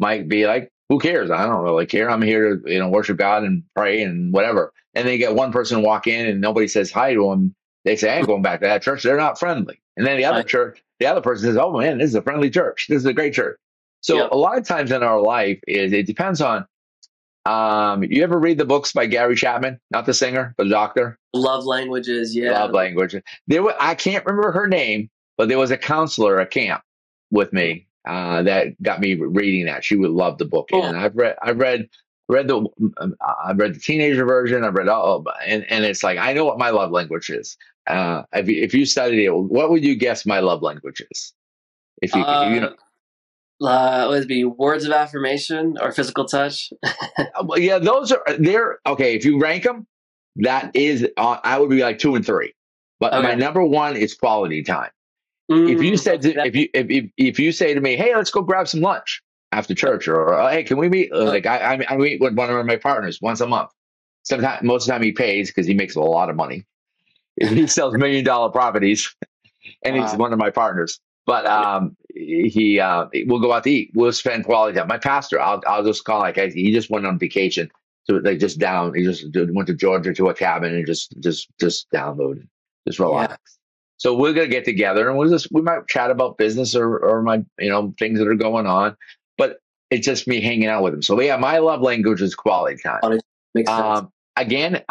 [0.00, 1.30] might be like, who cares?
[1.30, 2.10] I don't really care.
[2.10, 4.72] I'm here to you know worship God and pray and whatever.
[4.94, 7.54] And then you get one person walk in and nobody says hi to them
[7.84, 9.02] they say, I ain't going back to that church.
[9.02, 9.80] They're not friendly.
[9.96, 10.46] And then the other right.
[10.46, 12.86] church, the other person says, Oh man, this is a friendly church.
[12.88, 13.58] This is a great church.
[14.00, 16.66] So a lot of times in our life is it depends on
[17.46, 21.18] um, you ever read the books by Gary Chapman, not the singer, but the doctor?
[21.32, 22.52] Love languages, yeah.
[22.52, 23.22] Love languages.
[23.46, 25.08] There was, I can't remember her name,
[25.38, 26.82] but there was a counselor at camp
[27.30, 29.82] with me uh, that got me reading that.
[29.82, 30.82] She would love the book, oh.
[30.82, 31.88] and I've read I've read
[32.28, 32.66] read the
[32.98, 34.64] um, I've read the teenager version.
[34.64, 37.56] I've read all, and and it's like I know what my love language is.
[37.86, 41.32] Uh, if you, if you studied it, what would you guess my love language is?
[42.02, 42.74] If you, uh, if you know.
[43.60, 46.72] Uh, would it be words of affirmation or physical touch?
[47.34, 49.16] Uh, well, yeah, those are they're okay.
[49.16, 49.88] If you rank them,
[50.36, 52.54] that is uh, I would be like two and three.
[53.00, 53.22] But okay.
[53.22, 54.90] my number one is quality time.
[55.50, 57.96] Mm, if you mm, said to, if you if, if if you say to me,
[57.96, 59.20] "Hey, let's go grab some lunch
[59.52, 62.66] after church," or, "Hey, can we meet?" Uh, like I I meet with one of
[62.66, 63.70] my partners once a month.
[64.22, 66.66] Sometimes most of the time he pays because he makes a lot of money
[67.40, 69.14] he sells million dollar properties,
[69.84, 71.00] and he's one of my partners.
[71.26, 73.90] But um, he uh, we'll go out to eat.
[73.94, 74.88] We'll spend quality time.
[74.88, 77.70] My pastor, I'll I'll just call like he just went on vacation,
[78.04, 78.94] so like just down.
[78.94, 82.46] He just went to Georgia to a cabin and just just just downloaded,
[82.86, 83.32] just relax.
[83.32, 83.36] Yeah.
[83.98, 87.22] So we're gonna get together and we'll just we might chat about business or or
[87.22, 88.96] my you know things that are going on,
[89.90, 91.02] it's just me hanging out with him.
[91.02, 93.00] So yeah, my love language is quality time.
[93.54, 93.80] Makes sense.
[93.80, 94.82] Um, again,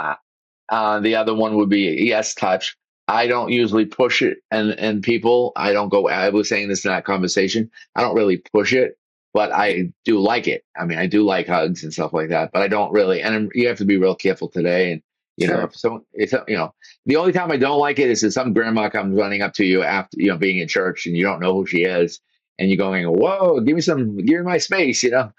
[0.70, 2.76] uh, the other one would be yes, touch.
[3.08, 6.08] I don't usually push it, and and people, I don't go.
[6.10, 7.72] I was saying this in that conversation.
[7.95, 8.98] I don't really push it,
[9.34, 10.64] but I do like it.
[10.78, 13.22] I mean, I do like hugs and stuff like that, but I don't really.
[13.22, 14.91] And you have to be real careful today.
[14.91, 15.02] And
[15.38, 15.58] you sure.
[15.58, 16.74] know, so it's you know,
[17.06, 19.66] the only time I don't like it is if some grandma comes running up to
[19.66, 22.20] you after you know being in church and you don't know who she is,
[22.60, 25.32] and you're going, "Whoa, give me some, give me my space," you know.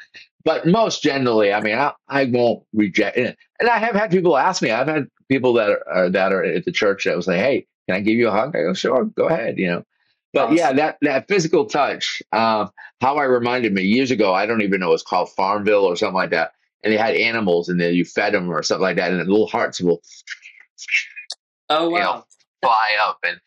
[0.45, 3.37] But most generally, I mean, I, I won't reject it.
[3.61, 4.71] And I have had people ask me.
[4.71, 7.97] I've had people that are that are at the church that will say, "Hey, can
[7.97, 9.85] I give you a hug?" I go, "Sure, go ahead." You know.
[10.33, 10.57] But awesome.
[10.57, 12.23] yeah, that that physical touch.
[12.33, 14.35] Um, how I reminded me years ago.
[14.35, 14.93] I don't even know.
[14.93, 16.53] It's called Farmville or something like that.
[16.85, 19.25] And they had animals, and then you fed them or something like that, and the
[19.25, 20.01] little hearts will.
[21.71, 21.97] Oh wow!
[21.97, 22.25] You know,
[22.63, 23.41] fly up and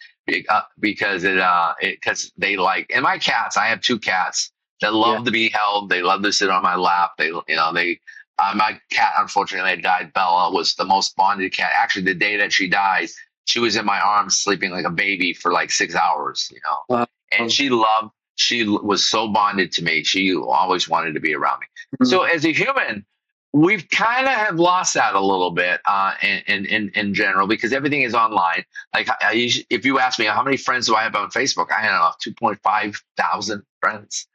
[0.49, 3.57] uh, because it uh because they like and my cats.
[3.57, 4.51] I have two cats
[4.81, 5.25] that love yeah.
[5.25, 5.89] to be held.
[5.89, 7.11] They love to sit on my lap.
[7.17, 7.99] They you know they
[8.41, 10.13] uh, my cat, unfortunately, died.
[10.13, 11.71] Bella was the most bonded cat.
[11.75, 13.09] Actually, the day that she died,
[13.45, 16.97] she was in my arms sleeping like a baby for like six hours, you know.
[16.97, 17.07] Wow.
[17.37, 20.03] And she loved, she was so bonded to me.
[20.03, 21.67] She always wanted to be around me.
[21.95, 22.05] Mm-hmm.
[22.05, 23.05] So as a human,
[23.53, 27.73] we've kind of have lost that a little bit uh, in, in, in general because
[27.73, 28.63] everything is online.
[28.93, 31.83] Like I, if you ask me how many friends do I have on Facebook, I
[31.83, 34.27] don't know, 2.5 thousand friends.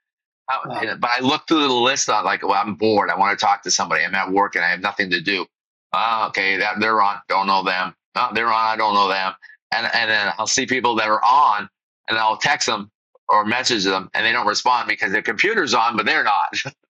[0.49, 0.97] Wow.
[0.99, 2.09] But I look through the list.
[2.09, 3.11] I'm like, well, I'm bored.
[3.11, 4.05] I want to talk to somebody.
[4.05, 5.47] I'm at work and I have nothing to do.
[5.93, 7.17] Oh, okay, that, they're on.
[7.29, 7.95] Don't know them.
[8.15, 8.55] Oh, they're on.
[8.55, 9.33] I don't know them.
[9.73, 11.69] And and then I'll see people that are on,
[12.09, 12.91] and I'll text them
[13.29, 16.55] or message them, and they don't respond because their computer's on, but they're not.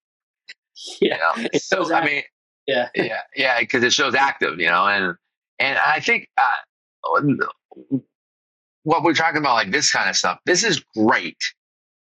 [1.00, 1.18] yeah.
[1.36, 1.48] You know?
[1.58, 2.22] So I mean,
[2.66, 4.58] yeah, yeah, yeah, because it shows active.
[4.60, 5.14] You know, and
[5.58, 7.20] and I think uh,
[8.82, 11.38] what we're talking about, like this kind of stuff, this is great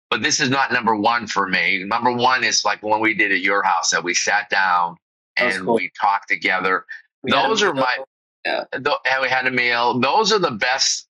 [0.10, 1.84] but this is not number one for me.
[1.84, 4.98] Number one is like when we did at your house that we sat down
[5.38, 5.76] and cool.
[5.76, 6.86] we talked together.
[7.22, 7.98] We Those are my,
[8.46, 8.64] yeah.
[8.72, 8.88] and
[9.22, 10.00] we had a meal.
[10.00, 11.08] Those are the best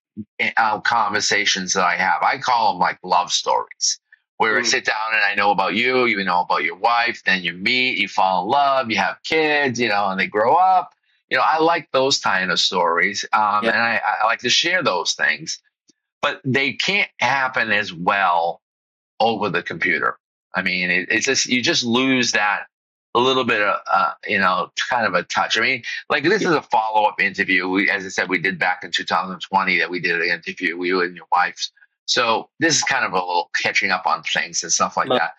[0.56, 2.22] uh, conversations that I have.
[2.22, 4.00] I call them like love stories
[4.40, 4.60] where mm.
[4.60, 7.52] I sit down and I know about you, you know about your wife, then you
[7.52, 10.94] meet, you fall in love, you have kids, you know, and they grow up.
[11.28, 13.72] You know, I like those kind of stories, um, Yeah.
[13.72, 15.60] and I, I like to share those things,
[16.22, 18.62] but they can't happen as well
[19.20, 20.16] over the computer.
[20.54, 22.62] I mean, it, it's just you just lose that
[23.14, 25.58] a little bit of uh, you know kind of a touch.
[25.58, 27.68] I mean, like this is a follow up interview.
[27.68, 30.78] We, as I said, we did back in 2020 that we did an interview.
[30.78, 31.70] with You and your wife.
[32.06, 35.32] So this is kind of a little catching up on things and stuff like that.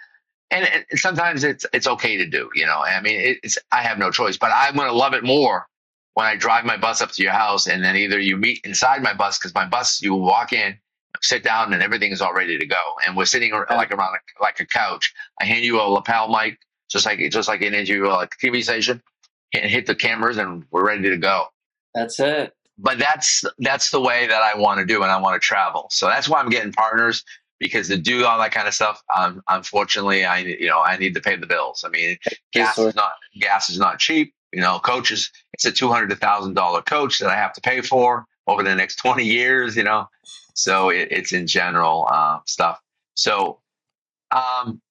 [0.51, 2.49] And sometimes it's it's okay to do.
[2.55, 5.24] You know, I mean, it's I have no choice, but I'm going to love it
[5.24, 5.68] more
[6.14, 9.01] when I drive my bus up to your house and then either you meet inside
[9.01, 10.78] my bus because my bus you walk in,
[11.22, 14.16] sit down, and everything is all ready to go, and we're sitting ar- like around
[14.16, 15.14] a, like a couch.
[15.39, 16.57] I hand you a lapel mic,
[16.89, 19.01] just like just like an interview, like a TV station,
[19.53, 21.47] and hit the cameras, and we're ready to go.
[21.93, 22.53] That's it.
[22.82, 25.88] But that's that's the way that I want to do, and I want to travel.
[25.91, 27.23] So that's why I'm getting partners
[27.61, 31.13] because to do all that kind of stuff, um, unfortunately, I you know I need
[31.13, 31.86] to pay the bills.
[31.86, 32.17] I mean,
[32.51, 34.34] gas is not gas is not cheap.
[34.51, 37.61] You know, coaches, it's a two hundred to thousand dollar coach that I have to
[37.61, 39.77] pay for over the next twenty years.
[39.77, 40.09] You know,
[40.55, 42.82] so it, it's in general uh, stuff.
[43.13, 43.59] So,
[44.32, 44.82] um,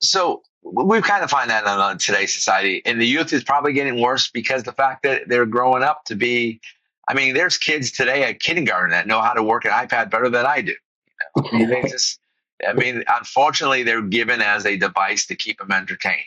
[0.00, 4.00] so we kind of find that in today's society, and the youth is probably getting
[4.00, 6.60] worse because the fact that they're growing up to be.
[7.08, 10.28] I mean, there's kids today at kindergarten that know how to work an iPad better
[10.28, 10.72] than I do.
[10.72, 11.48] You know?
[11.52, 12.20] I mean, they just,
[12.66, 16.24] I mean, unfortunately, they're given as a device to keep them entertained.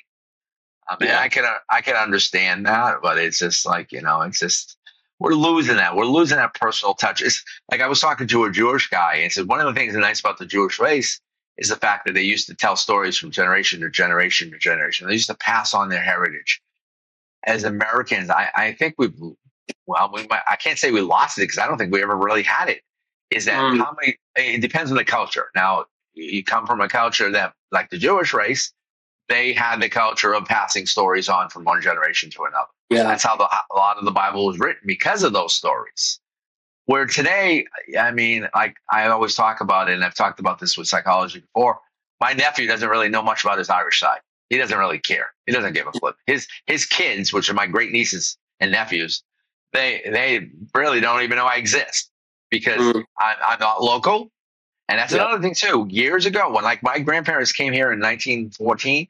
[0.88, 1.20] I mean, Yeah.
[1.20, 4.78] I can uh, I can understand that, but it's just like you know, it's just
[5.20, 5.96] we're losing that.
[5.96, 7.22] We're losing that personal touch.
[7.22, 9.94] It's like I was talking to a Jewish guy and said one of the things
[9.94, 11.20] that's nice about the Jewish race
[11.58, 15.08] is the fact that they used to tell stories from generation to generation to generation.
[15.08, 16.62] They used to pass on their heritage.
[17.46, 19.16] As Americans, I, I think we've
[19.88, 22.16] well, we might, I can't say we lost it because I don't think we ever
[22.16, 22.82] really had it.
[23.32, 23.78] Is that Mm.
[23.80, 24.18] how many?
[24.36, 25.50] It depends on the culture.
[25.56, 28.72] Now, you come from a culture that, like the Jewish race,
[29.28, 32.68] they had the culture of passing stories on from one generation to another.
[32.90, 33.04] Yeah.
[33.04, 36.20] That's how the, a lot of the Bible was written because of those stories.
[36.86, 37.66] Where today,
[38.00, 41.40] I mean, like I always talk about it, and I've talked about this with psychology
[41.40, 41.80] before.
[42.22, 44.20] My nephew doesn't really know much about his Irish side.
[44.50, 45.34] He doesn't really care.
[45.48, 46.16] He doesn't give a flip.
[46.28, 49.24] His his kids, which are my great nieces and nephews,
[49.76, 52.10] they they really don't even know I exist
[52.50, 53.04] because Mm.
[53.20, 54.32] I'm, I'm not local.
[54.88, 55.24] And that's Yeah.
[55.26, 55.88] another thing too.
[55.90, 59.08] Years ago, when like my grandparents came here in 1914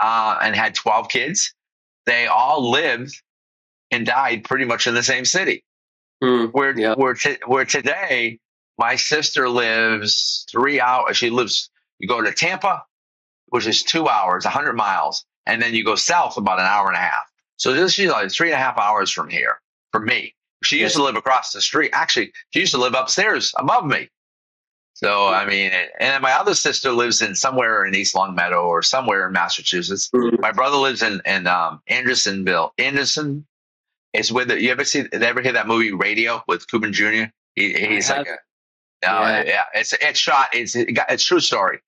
[0.00, 1.54] uh, and had 12 kids,
[2.06, 3.20] they all lived
[3.90, 5.64] and died pretty much in the same city.
[6.22, 6.52] Mm.
[6.52, 6.94] Where Yeah.
[6.94, 8.38] where t- where today,
[8.78, 11.16] my sister lives three hours.
[11.16, 11.70] She lives.
[11.98, 12.84] You go to Tampa,
[13.48, 16.96] which is two hours, 100 miles, and then you go south about an hour and
[16.96, 17.24] a half.
[17.56, 19.60] So this is like three and a half hours from here
[19.92, 20.34] for me.
[20.64, 21.90] She used to live across the street.
[21.94, 24.08] Actually, she used to live upstairs above me.
[24.94, 25.70] So I mean,
[26.00, 30.10] and my other sister lives in somewhere in East Longmeadow or somewhere in Massachusetts.
[30.12, 30.40] Mm.
[30.40, 32.72] My brother lives in in um, Andersonville.
[32.78, 33.46] Anderson
[34.12, 37.24] is with the, you ever see ever hear that movie Radio with Cuban Jr.
[37.54, 38.30] He, he's like a
[39.06, 39.44] no, Yeah.
[39.46, 39.62] yeah.
[39.74, 40.48] it's it's shot.
[40.52, 41.78] It's it it's true story,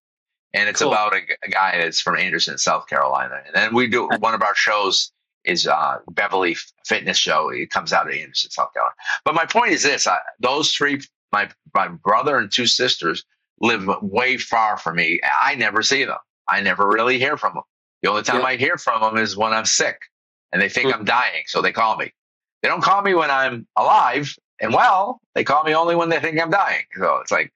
[0.55, 0.93] and it's Cool.
[0.93, 3.41] about a guy that's from Anderson, South Carolina.
[3.45, 5.11] And then we do one of our shows
[5.45, 7.51] is uh, Beverly Fitness Show.
[7.51, 8.95] It comes out of Anderson, South Carolina.
[9.25, 11.01] But my point is this: I, those three,
[11.33, 13.25] my my brother and two sisters,
[13.61, 15.21] live way far from me.
[15.43, 16.19] I never see them.
[16.49, 17.63] I never really hear from them.
[18.03, 18.47] The only time Yeah.
[18.47, 20.01] I hear from them is when I'm sick,
[20.53, 21.01] and they think Hmm.
[21.01, 22.13] I'm dying, so they call me.
[22.63, 25.21] They don't call me when I'm alive and well.
[25.35, 26.85] They call me only when they think I'm dying.
[26.99, 27.53] So it's like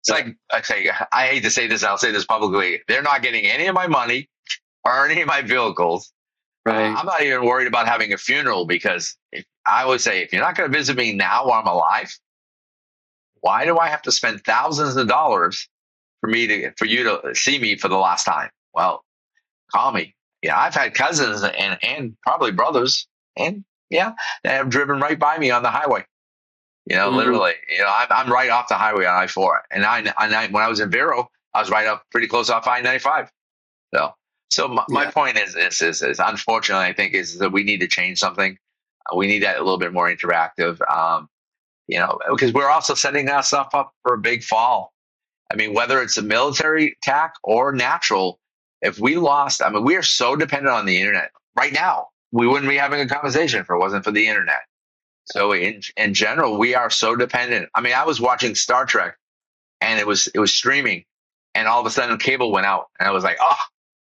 [0.00, 0.90] it's like I say.
[1.12, 1.82] I hate to say this.
[1.84, 2.80] I'll say this publicly.
[2.88, 4.28] They're not getting any of my money
[4.84, 6.12] or any of my vehicles.
[6.64, 6.92] Right.
[6.92, 10.32] Uh, I'm not even worried about having a funeral because if, I always say if
[10.32, 12.12] you're not going to visit me now while I'm alive,
[13.40, 15.68] why do I have to spend thousands of dollars
[16.20, 18.50] for me to for you to see me for the last time?
[18.72, 19.04] Well,
[19.72, 20.14] call me.
[20.42, 24.12] Yeah, I've had cousins and and probably brothers and yeah,
[24.44, 26.04] that have driven right by me on the highway.
[26.86, 27.16] You know, Mhm.
[27.16, 27.54] literally.
[27.68, 30.46] You know, I'm I'm right off the highway on I four, and I, and I
[30.48, 33.30] when I was in Vero, I was right up pretty close off I ninety five.
[33.94, 34.14] So,
[34.52, 37.80] so my, my point is this: is, is unfortunately, I think is that we need
[37.80, 38.58] to change something.
[39.10, 40.78] Uh, we need that a little bit more interactive.
[40.90, 41.28] Um,
[41.88, 44.92] you know, because we're also setting ourselves up for a big fall.
[45.50, 48.38] I mean, whether it's a military attack or natural,
[48.82, 52.08] if we lost, I mean, we are so dependent on the internet right now.
[52.30, 54.62] We wouldn't be having a conversation if it wasn't for the internet.
[55.26, 57.68] So in in general, we are so dependent.
[57.74, 59.16] I mean, I was watching Star Trek,
[59.80, 61.04] and it was it was streaming,
[61.54, 63.56] and all of a sudden cable went out, and I was like, oh,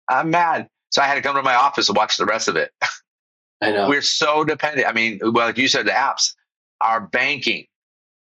[0.08, 0.68] I'm mad.
[0.90, 2.70] So I had to come to my office to watch the rest of it.
[3.60, 3.88] I know.
[3.88, 4.86] We're so dependent.
[4.86, 6.34] I mean, well, like you said, the apps,
[6.80, 7.66] our banking,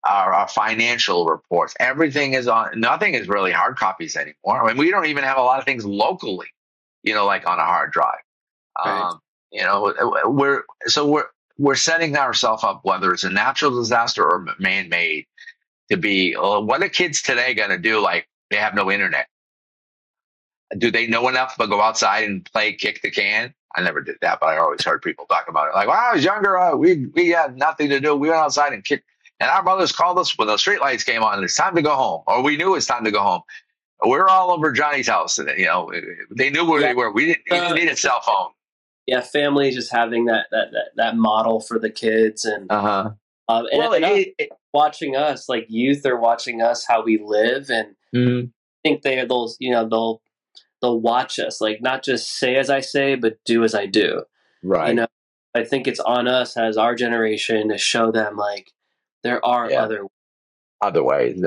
[0.06, 2.80] our, our financial reports, everything is on.
[2.80, 4.64] Nothing is really hard copies anymore.
[4.64, 6.48] I mean, we don't even have a lot of things locally,
[7.04, 8.20] you know, like on a hard drive.
[8.84, 9.02] Right.
[9.02, 9.20] Um,
[9.52, 9.94] you know,
[10.26, 11.28] we're so we're
[11.58, 15.26] we're setting ourselves up, whether it's a natural disaster or man made,
[15.90, 18.00] to be uh, what are kids today going to do?
[18.02, 19.28] Like they have no internet.
[20.78, 23.54] Do they know enough to go outside and play kick the can?
[23.76, 25.76] I never did that, but I always heard people talk about it.
[25.76, 28.16] Like, when I was younger, uh, we we had nothing to do.
[28.16, 29.06] We went outside and kicked.
[29.40, 31.44] And our mothers called us when the street lights came on.
[31.44, 33.42] It's time to go home, or we knew it's time to go home.
[34.06, 35.92] We are all over Johnny's house, and you know
[36.36, 36.88] they knew where yeah.
[36.88, 37.12] they were.
[37.12, 38.52] We didn't, uh, need a cell phone.
[39.08, 43.12] Yeah, families just having that that that, that model for the kids, and uh-huh.
[43.48, 47.22] Um, and, well, and it, it, watching us, like youth, are watching us how we
[47.24, 48.48] live, and mm-hmm.
[48.84, 50.22] think they they'll you know they'll
[50.86, 54.24] they'll watch us, like not just say as I say, but do as I do.
[54.64, 54.90] Right.
[54.90, 55.08] You know,
[55.54, 58.72] I think it's on us as our generation to show them like
[59.24, 59.84] there are yeah.
[59.84, 60.08] other
[60.82, 61.42] other ways.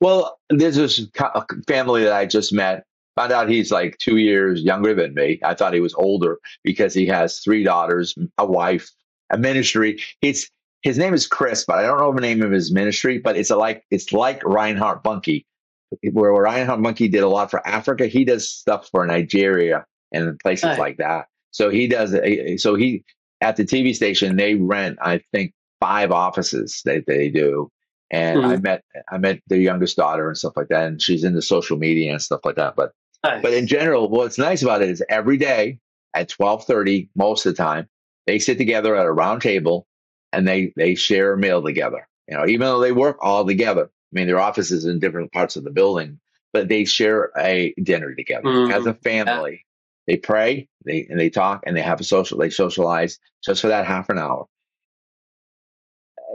[0.00, 2.84] Well, there's this a uh, family that I just met.
[3.16, 5.40] Found out he's like two years younger than me.
[5.42, 8.90] I thought he was older because he has three daughters, a wife,
[9.30, 10.02] a ministry.
[10.20, 10.50] It's
[10.82, 13.18] his name is Chris, but I don't know the name of his ministry.
[13.18, 15.44] But it's a, like it's like Reinhard Bonnke,
[16.12, 18.06] where Reinhard Bonnke did a lot for Africa.
[18.06, 20.78] He does stuff for Nigeria and places right.
[20.78, 21.26] like that.
[21.50, 22.14] So he does.
[22.60, 23.04] So he
[23.40, 27.70] at the TV station they rent, I think, five offices that they do.
[28.10, 28.50] And mm-hmm.
[28.50, 31.76] I met I met their youngest daughter and stuff like that, and she's into social
[31.76, 32.76] media and stuff like that.
[32.76, 32.92] But
[33.24, 33.42] nice.
[33.42, 35.78] but in general, what's nice about it is every day
[36.14, 37.88] at twelve thirty, most of the time,
[38.26, 39.86] they sit together at a round table
[40.32, 42.06] and they they share a meal together.
[42.28, 43.90] You know, even though they work all together.
[44.12, 46.20] I mean, their offices in different parts of the building,
[46.52, 48.72] but they share a dinner together mm-hmm.
[48.72, 49.52] as a family.
[49.52, 49.58] Yeah.
[50.06, 52.38] They pray, they and they talk, and they have a social.
[52.38, 54.46] They socialize just for that half an hour.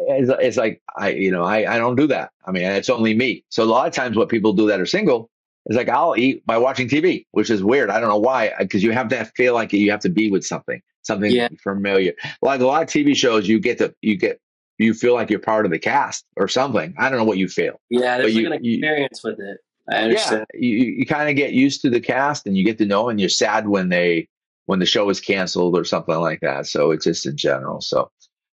[0.08, 2.32] It's, it's like I, you know, I I don't do that.
[2.46, 3.46] I mean, it's only me.
[3.50, 5.30] So a lot of times, what people do that are single
[5.68, 7.90] is like I'll eat by watching TV, which is weird.
[7.90, 10.46] I don't know why, because you have to feel like you have to be with
[10.46, 11.48] something something yeah.
[11.64, 12.14] familiar.
[12.42, 14.40] Like a lot of TV shows, you get to you get
[14.82, 16.94] you feel like you're part of the cast or something.
[16.98, 17.80] I don't know what you feel.
[17.90, 19.58] Yeah, there's like you, an experience you, with it.
[19.90, 20.46] I understand.
[20.54, 23.10] Yeah, you, you kind of get used to the cast and you get to know,
[23.10, 24.28] and you're sad when they
[24.66, 26.68] when the show is canceled or something like that.
[26.68, 27.82] So it's just in general.
[27.82, 28.12] So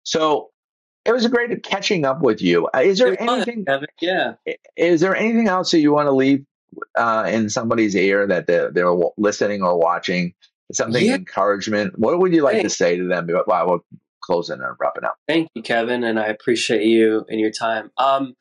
[0.04, 0.50] so
[1.04, 2.68] it was a great catching up with you.
[2.74, 3.64] Uh, is there anything?
[3.64, 4.34] Fun, yeah.
[4.76, 6.44] Is there anything else that you want to leave
[6.96, 10.34] uh, in somebody's ear that they're, they're listening or watching
[10.72, 11.14] something yeah.
[11.14, 11.98] encouragement.
[11.98, 13.78] What would you like to say to them we're
[14.24, 15.16] closing and wrapping up?
[15.28, 17.90] Thank you, Kevin, and I appreciate you and your time.
[17.98, 18.34] Um,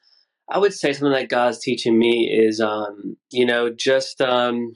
[0.49, 4.75] I would say something that God's teaching me is, um, you know, just um,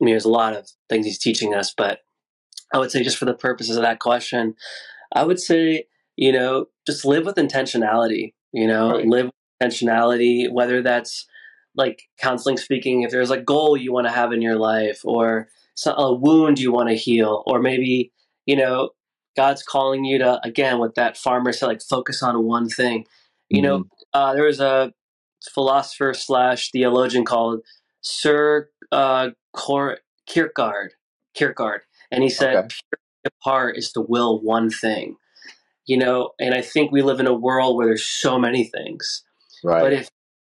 [0.00, 2.00] I mean, there's a lot of things He's teaching us, but
[2.72, 4.54] I would say just for the purposes of that question,
[5.14, 5.84] I would say,
[6.16, 8.34] you know, just live with intentionality.
[8.52, 9.06] You know, right.
[9.06, 11.26] live with intentionality, whether that's
[11.76, 15.48] like counseling speaking, if there's a goal you want to have in your life, or
[15.86, 18.12] a wound you want to heal, or maybe,
[18.44, 18.90] you know,
[19.36, 23.06] God's calling you to, again, with that farmer said, like focus on one thing.
[23.48, 23.66] You mm-hmm.
[23.66, 24.92] know, uh, there was a
[25.52, 27.62] philosopher slash theologian called
[28.00, 30.92] Sir uh, Cor- Kierkegaard,
[31.34, 32.68] Kierkegaard, and he said, okay.
[32.68, 35.16] pure heart is to will one thing.
[35.86, 39.24] You know, and I think we live in a world where there's so many things.
[39.64, 39.80] Right.
[39.82, 40.10] But if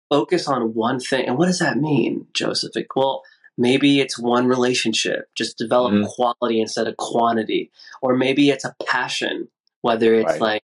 [0.10, 2.74] focus on one thing, and what does that mean, Joseph?
[2.96, 3.24] Well,
[3.60, 6.06] Maybe it's one relationship, just develop mm-hmm.
[6.06, 7.72] quality instead of quantity.
[8.02, 9.50] Or maybe it's a passion,
[9.82, 10.42] whether it's right.
[10.42, 10.64] like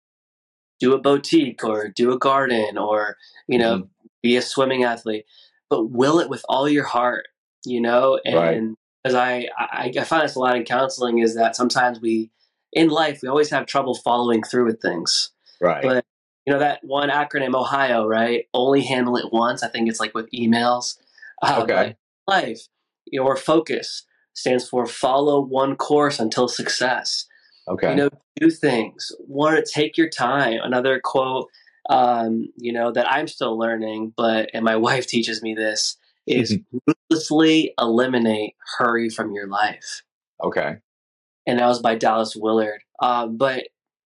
[0.80, 3.18] do a boutique or do a garden or,
[3.48, 4.08] you know, mm-hmm.
[4.22, 5.26] be a swimming athlete,
[5.72, 7.26] but will it with all your heart,
[7.66, 8.20] you know?
[8.24, 9.50] And because right.
[9.58, 12.30] I, I, I find this a lot in counseling is that sometimes we,
[12.74, 15.32] in life, we always have trouble following through with things.
[15.60, 15.82] Right.
[15.82, 16.06] But
[16.46, 20.14] you know that one acronym ohio right only handle it once i think it's like
[20.14, 20.98] with emails
[21.42, 21.96] uh, okay
[22.28, 22.68] life
[23.06, 27.26] your focus stands for follow one course until success.
[27.68, 27.92] Okay.
[27.92, 29.12] You know, do things.
[29.28, 30.60] Want to take your time.
[30.64, 31.50] Another quote,
[31.90, 36.58] um, you know, that I'm still learning, but and my wife teaches me this is
[36.88, 40.04] ruthlessly eliminate hurry from your life.
[40.42, 40.78] Okay.
[41.46, 42.82] And that was by Dallas Willard.
[43.00, 43.64] Uh, but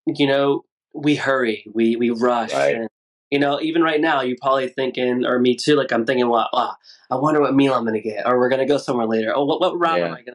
[0.07, 2.75] you know, we hurry, we we rush, right.
[2.75, 2.89] and
[3.29, 6.49] you know, even right now, you're probably thinking, or me too, like I'm thinking, well,
[6.53, 6.73] oh,
[7.09, 9.33] I wonder what meal I'm going to get, or we're going to go somewhere later.
[9.35, 10.05] Oh, what, what route yeah.
[10.05, 10.33] am I going to?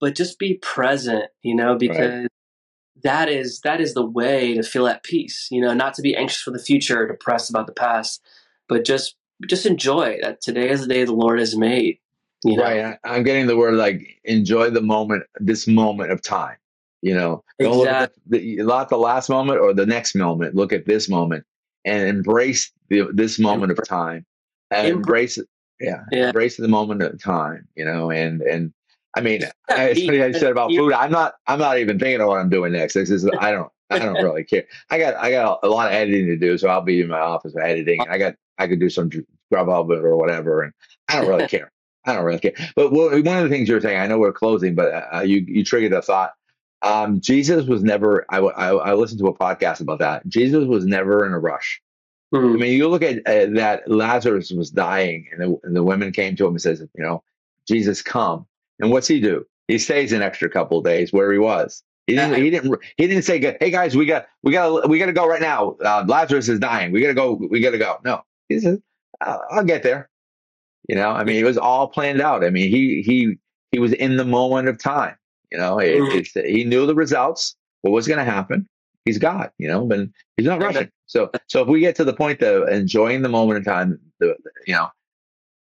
[0.00, 2.28] But just be present, you know, because right.
[3.02, 5.48] that is that is the way to feel at peace.
[5.50, 8.22] You know, not to be anxious for the future, or depressed about the past,
[8.68, 11.98] but just just enjoy that today is the day the Lord has made.
[12.44, 12.64] You know?
[12.64, 12.98] Right.
[13.04, 16.56] I'm getting the word like enjoy the moment, this moment of time.
[17.00, 20.54] You know, don't look at the, not the last moment or the next moment.
[20.54, 21.44] Look at this moment
[21.84, 24.24] and embrace the, this moment of time
[24.70, 25.46] and embrace it.
[25.80, 28.72] Yeah, yeah, embrace the moment of time, you know, and, and
[29.16, 32.38] I mean, as I said about food, I'm not, I'm not even thinking of what
[32.38, 32.94] I'm doing next.
[32.94, 34.64] This is, I don't, I don't really care.
[34.90, 37.20] I got I got a lot of editing to do, so I'll be in my
[37.20, 38.00] office editing.
[38.08, 39.10] I got I could do some
[39.52, 40.72] Grubhub or whatever, and
[41.08, 41.70] I don't really care.
[42.06, 42.54] I don't really care.
[42.76, 45.64] But one of the things you're saying, I know we're closing, but uh, you you
[45.64, 46.32] triggered a thought.
[46.84, 48.26] Um, Jesus was never.
[48.28, 50.26] I, I, I listened to a podcast about that.
[50.28, 51.80] Jesus was never in a rush.
[52.32, 52.54] Mm-hmm.
[52.54, 56.12] I mean, you look at uh, that Lazarus was dying, and the, and the women
[56.12, 57.22] came to him and says, you know,
[57.66, 58.46] Jesus, come.
[58.80, 59.46] And what's he do?
[59.68, 61.82] He stays an extra couple of days where he was.
[62.06, 62.42] He didn't.
[62.42, 62.78] He didn't.
[62.98, 65.76] He didn't say, "Hey guys, we got, we got, we got to go right now.
[65.82, 66.92] Uh, Lazarus is dying.
[66.92, 67.32] We got to go.
[67.32, 68.78] We got to go." No, he says,
[69.22, 70.10] "I'll get there."
[70.86, 72.44] You know, I mean, it was all planned out.
[72.44, 73.38] I mean, he he
[73.72, 75.16] he was in the moment of time.
[75.54, 76.46] You know, it, mm-hmm.
[76.46, 78.68] he knew the results, what was going to happen.
[79.04, 80.00] He's God, you know, but
[80.36, 80.90] he's not rushing.
[81.06, 84.34] So, so if we get to the point of enjoying the moment in time, the,
[84.66, 84.88] you know,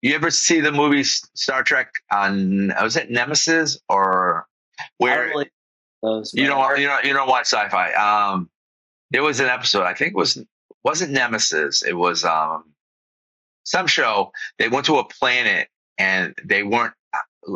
[0.02, 4.46] you ever see the movie Star Trek on was it Nemesis or
[4.98, 5.50] where really
[6.32, 7.92] you don't you know you don't watch sci-fi?
[7.94, 8.50] Um,
[9.10, 10.40] there was an episode I think it was
[10.84, 11.82] wasn't Nemesis.
[11.82, 12.72] It was um
[13.64, 14.30] some show.
[14.60, 15.68] They went to a planet
[15.98, 16.94] and they weren't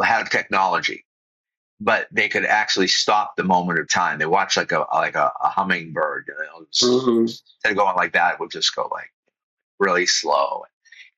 [0.03, 1.05] had technology,
[1.81, 4.19] but they could actually stop the moment of time.
[4.19, 6.29] They watch like a like a, a hummingbird.
[6.29, 7.21] You know, mm-hmm.
[7.23, 9.13] Instead of going like that, it would just go like
[9.79, 10.65] really slow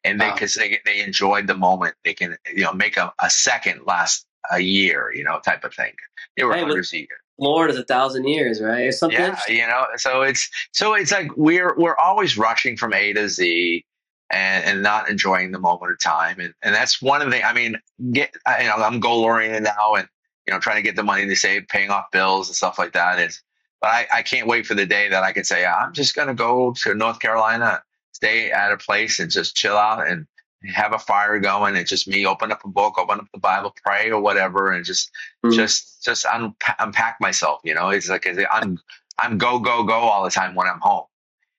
[0.05, 1.95] and they because they they enjoyed the moment.
[2.05, 5.75] They can you know make a, a second last a year, you know, type of
[5.75, 5.93] thing.
[6.37, 7.21] They were hey, hundreds of years.
[7.39, 8.87] Lord is a thousand years, right?
[8.87, 9.19] It's something.
[9.19, 13.29] Yeah, you know, so it's so it's like we're we're always rushing from A to
[13.29, 13.85] Z.
[14.31, 17.43] And, and not enjoying the moment of time, and and that's one of the.
[17.43, 17.81] I mean,
[18.13, 20.07] get you know, I'm goal oriented now, and
[20.49, 22.94] you know, trying to get the money to save, paying off bills and stuff like
[22.94, 23.18] that.
[23.18, 23.42] Is,
[23.82, 26.28] but I, I can't wait for the day that I can say I'm just going
[26.28, 27.82] to go to North Carolina
[28.12, 30.26] stay at a place and just chill out and
[30.74, 33.74] have a fire going and just me open up a book, open up the Bible,
[33.84, 35.11] pray or whatever, and just
[35.44, 35.55] mm-hmm.
[35.55, 37.61] just just unpack, unpack myself.
[37.62, 38.78] You know, it's like I'm
[39.18, 41.05] I'm go go go all the time when I'm home,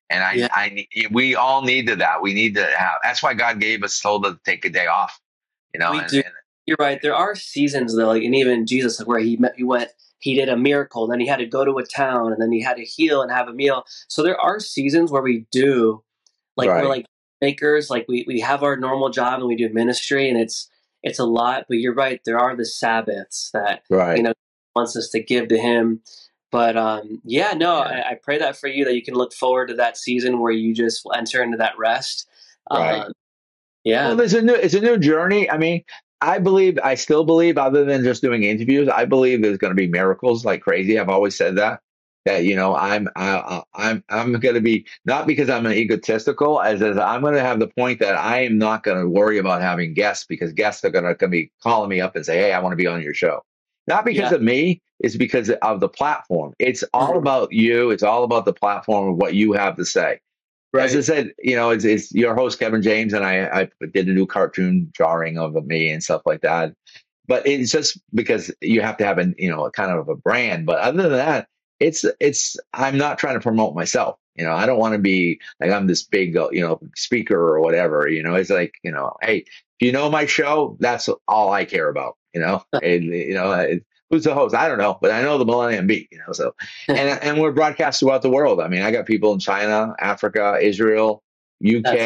[0.10, 0.48] and I yeah.
[0.52, 2.24] I we all needed that.
[2.24, 2.98] We need to have.
[3.04, 5.22] That's why God gave us told to take a day off.
[5.74, 6.18] You know, we and, do.
[6.18, 6.34] And,
[6.70, 7.02] You're right.
[7.02, 9.90] There are seasons though, like and even Jesus, like where he met, he went
[10.20, 12.62] he did a miracle, then he had to go to a town, and then he
[12.62, 13.86] had to heal and have a meal.
[14.08, 16.04] So there are seasons where we do
[16.58, 16.84] like right.
[16.84, 17.06] we're like
[17.42, 20.70] makers, like we, we have our normal job and we do ministry and it's
[21.02, 24.18] it's a lot, but you're right, there are the Sabbaths that right.
[24.18, 24.34] you know
[24.76, 26.02] wants us to give to him.
[26.52, 28.04] But um, yeah, no, yeah.
[28.06, 30.52] I, I, pray that for you that you can look forward to that season where
[30.52, 32.28] you just enter into that rest.
[32.72, 33.02] Right.
[33.02, 33.14] Um,
[33.84, 34.10] yeah.
[34.10, 35.50] Well, it's a new it's a new journey.
[35.50, 35.84] I mean,
[36.22, 39.76] I believe I still believe, other than just doing interviews, I believe there's going to
[39.76, 41.00] be miracles like crazy.
[41.00, 41.82] I've always said that
[42.26, 46.62] that you know I'm I, I'm I'm going to be not because I'm an egotistical
[46.62, 49.38] as as I'm going to have the point that I am not going to worry
[49.38, 52.54] about having guests because guests are going to be calling me up and say hey
[52.54, 53.44] I want to be on your show.
[53.88, 54.36] Not because yeah.
[54.36, 56.54] of me it's because of the platform.
[56.60, 57.90] It's all about you.
[57.90, 60.20] It's all about the platform of what you have to say
[60.74, 60.86] right.
[60.86, 64.08] as I said you know it's, it's your host Kevin James and I I did
[64.08, 66.74] a new cartoon drawing of me and stuff like that.
[67.28, 70.16] But it's just because you have to have a you know a kind of a
[70.16, 70.66] brand.
[70.66, 71.48] But other than that
[71.80, 74.18] it's it's i'm not trying to promote myself.
[74.36, 77.38] You know i don't want to be like i'm this big uh, you know speaker
[77.38, 78.36] or whatever you know.
[78.36, 82.16] It's like you know hey if you know my show that's all i care about
[82.34, 82.64] you know?
[82.84, 84.56] And, you know it, who's the host?
[84.56, 86.56] I don't know but i know the millennium beat you know so.
[86.88, 88.60] And and we're broadcast throughout the world.
[88.60, 91.24] I mean i got people in china africa israel
[91.64, 91.98] uk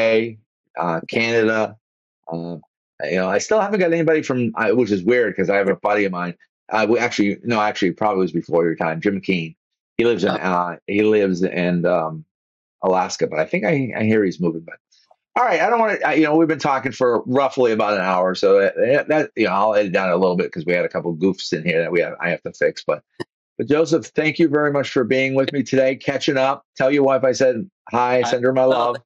[0.77, 1.77] uh, canada
[2.31, 2.57] uh,
[3.03, 5.75] you know i still haven't got anybody from which is weird because i have a
[5.75, 6.35] buddy of mine.
[6.69, 9.55] Uh, we actually no actually probably was before your time jim keen
[9.97, 12.25] he lives in uh, he lives in um,
[12.83, 14.61] Alaska, but I think I, I hear he's moving.
[14.61, 14.75] But
[15.35, 16.15] all right, I don't want to.
[16.15, 19.51] You know, we've been talking for roughly about an hour, so that, that you know,
[19.51, 21.81] I'll edit down a little bit because we had a couple of goofs in here
[21.81, 22.83] that we have I have to fix.
[22.85, 23.01] But
[23.57, 26.65] but Joseph, thank you very much for being with me today, catching up.
[26.77, 28.97] Tell your wife I said hi, send her my love,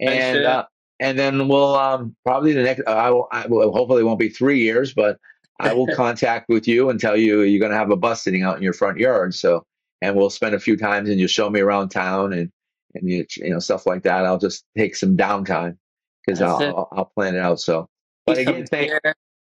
[0.00, 0.64] and uh,
[0.98, 2.86] and then we'll um, probably the next.
[2.88, 5.18] I will, I will hopefully it won't be three years, but
[5.60, 8.42] I will contact with you and tell you you're going to have a bus sitting
[8.42, 9.32] out in your front yard.
[9.32, 9.64] So
[10.00, 12.50] and we'll spend a few times and you'll show me around town and
[12.94, 14.24] and you, you know stuff like that.
[14.24, 15.76] I'll just take some downtime
[16.24, 17.60] because I'll, I'll, I'll plan it out.
[17.60, 17.88] So,
[18.26, 18.92] but again, thank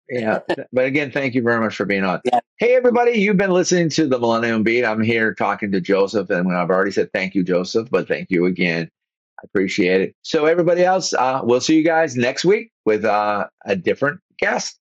[0.08, 0.40] yeah,
[0.72, 2.20] but again, thank you very much for being on.
[2.24, 2.40] Yeah.
[2.58, 4.84] Hey, everybody, you've been listening to the Millennium Beat.
[4.84, 8.46] I'm here talking to Joseph, and I've already said thank you, Joseph, but thank you
[8.46, 8.90] again.
[9.38, 10.16] I appreciate it.
[10.22, 14.78] So, everybody else, uh, we'll see you guys next week with uh, a different guest.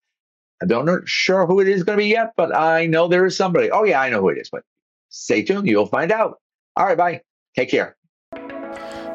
[0.61, 3.25] I don't know sure who it is going to be yet, but I know there
[3.25, 3.71] is somebody.
[3.71, 4.63] Oh yeah, I know who it is, but
[5.09, 5.67] Stay tuned.
[5.67, 6.39] You'll find out.
[6.75, 6.97] All right.
[6.97, 7.21] Bye.
[7.55, 7.97] Take care.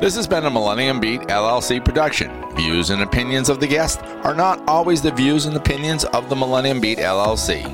[0.04, 2.30] This has been a Millennium Beat LLC production.
[2.56, 6.36] Views and opinions of the guest are not always the views and opinions of the
[6.36, 7.64] Millennium Beat LLC.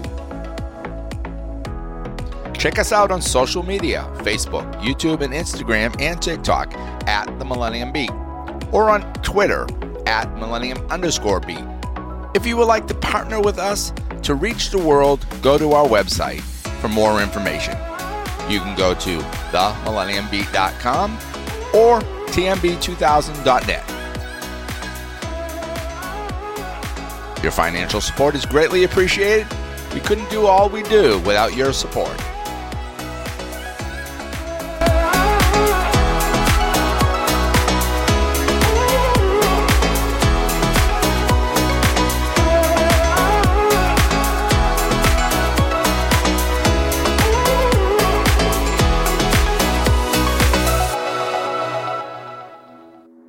[2.57, 6.73] Check us out on social media Facebook, YouTube, and Instagram, and TikTok
[7.09, 8.13] at The Millennium Beat,
[8.71, 9.67] or on Twitter
[10.07, 11.65] at Millennium underscore beat.
[12.37, 15.89] If you would like to partner with us to reach the world, go to our
[15.89, 16.43] website
[16.81, 17.77] for more information.
[18.49, 19.19] You can go to
[19.51, 21.19] themillenniumbeat.com
[21.75, 22.01] or
[22.31, 24.01] tmb2000.net.
[27.43, 29.47] Your financial support is greatly appreciated.
[29.95, 32.17] We couldn't do all we do without your support.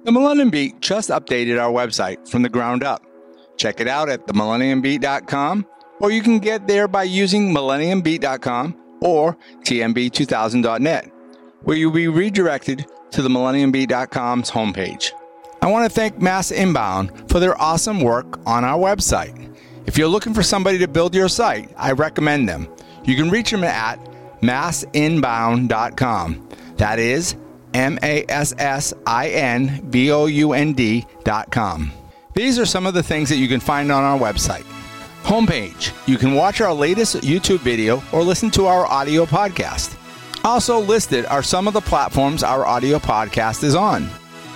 [0.04, 3.04] The Millennium Beat just updated our website from the ground up.
[3.58, 5.68] Check it out at themillenniumbeat.com,
[6.00, 11.12] or you can get there by using millenniumbeat.com or tmb2000.net,
[11.62, 15.12] where you'll be redirected to the millenniumbeat.com's homepage.
[15.62, 19.56] I want to thank Mass Inbound for their awesome work on our website.
[19.86, 22.68] If you're looking for somebody to build your site, I recommend them.
[23.04, 24.00] You can reach them at
[24.42, 26.50] massinbound.com.
[26.78, 27.36] That is
[27.74, 31.92] M A S S I N B O U N D.com.
[32.34, 34.66] These are some of the things that you can find on our website.
[35.24, 39.98] Homepage, you can watch our latest YouTube video or listen to our audio podcast.
[40.44, 44.10] Also listed are some of the platforms our audio podcast is on.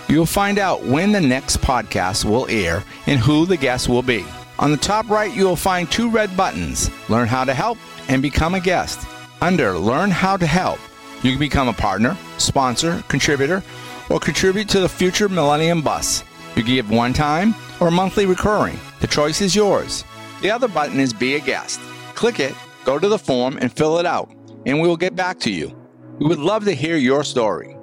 [0.07, 4.25] You'll find out when the next podcast will air and who the guest will be.
[4.57, 8.21] On the top right, you will find two red buttons Learn How to Help and
[8.21, 9.05] Become a Guest.
[9.41, 10.79] Under Learn How to Help,
[11.25, 13.63] you can become a partner, sponsor, contributor,
[14.11, 16.23] or contribute to the future Millennium Bus.
[16.55, 18.79] You can give one time or monthly recurring.
[19.01, 20.03] The choice is yours.
[20.41, 21.79] The other button is Be a Guest.
[22.13, 22.53] Click it,
[22.83, 24.31] go to the form, and fill it out,
[24.67, 25.75] and we will get back to you.
[26.19, 27.75] We would love to hear your story.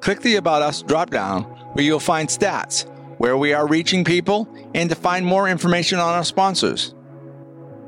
[0.00, 1.44] Click the About Us drop down
[1.74, 2.88] where you'll find stats,
[3.18, 6.94] where we are reaching people, and to find more information on our sponsors.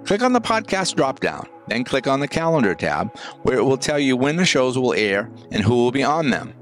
[0.04, 3.78] Click on the podcast drop down, then click on the calendar tab where it will
[3.78, 6.54] tell you when the shows will air and who will be on them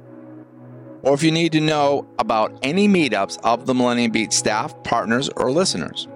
[1.05, 5.29] or if you need to know about any meetups of the Millennium Beat staff, partners,
[5.37, 6.09] or listeners.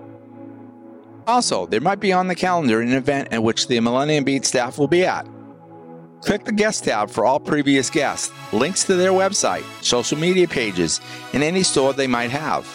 [1.27, 4.79] Also, there might be on the calendar an event at which the Millennium Beat staff
[4.79, 5.29] will be at.
[6.23, 11.03] Click the guest tab for all previous guests, links to their website, social media pages,
[11.35, 12.67] and any store they might have.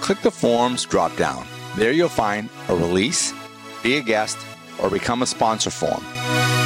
[0.00, 1.46] Click the forums drop down.
[1.76, 3.34] There you'll find a release,
[3.82, 4.38] be a guest,
[4.80, 6.63] or become a sponsor for form.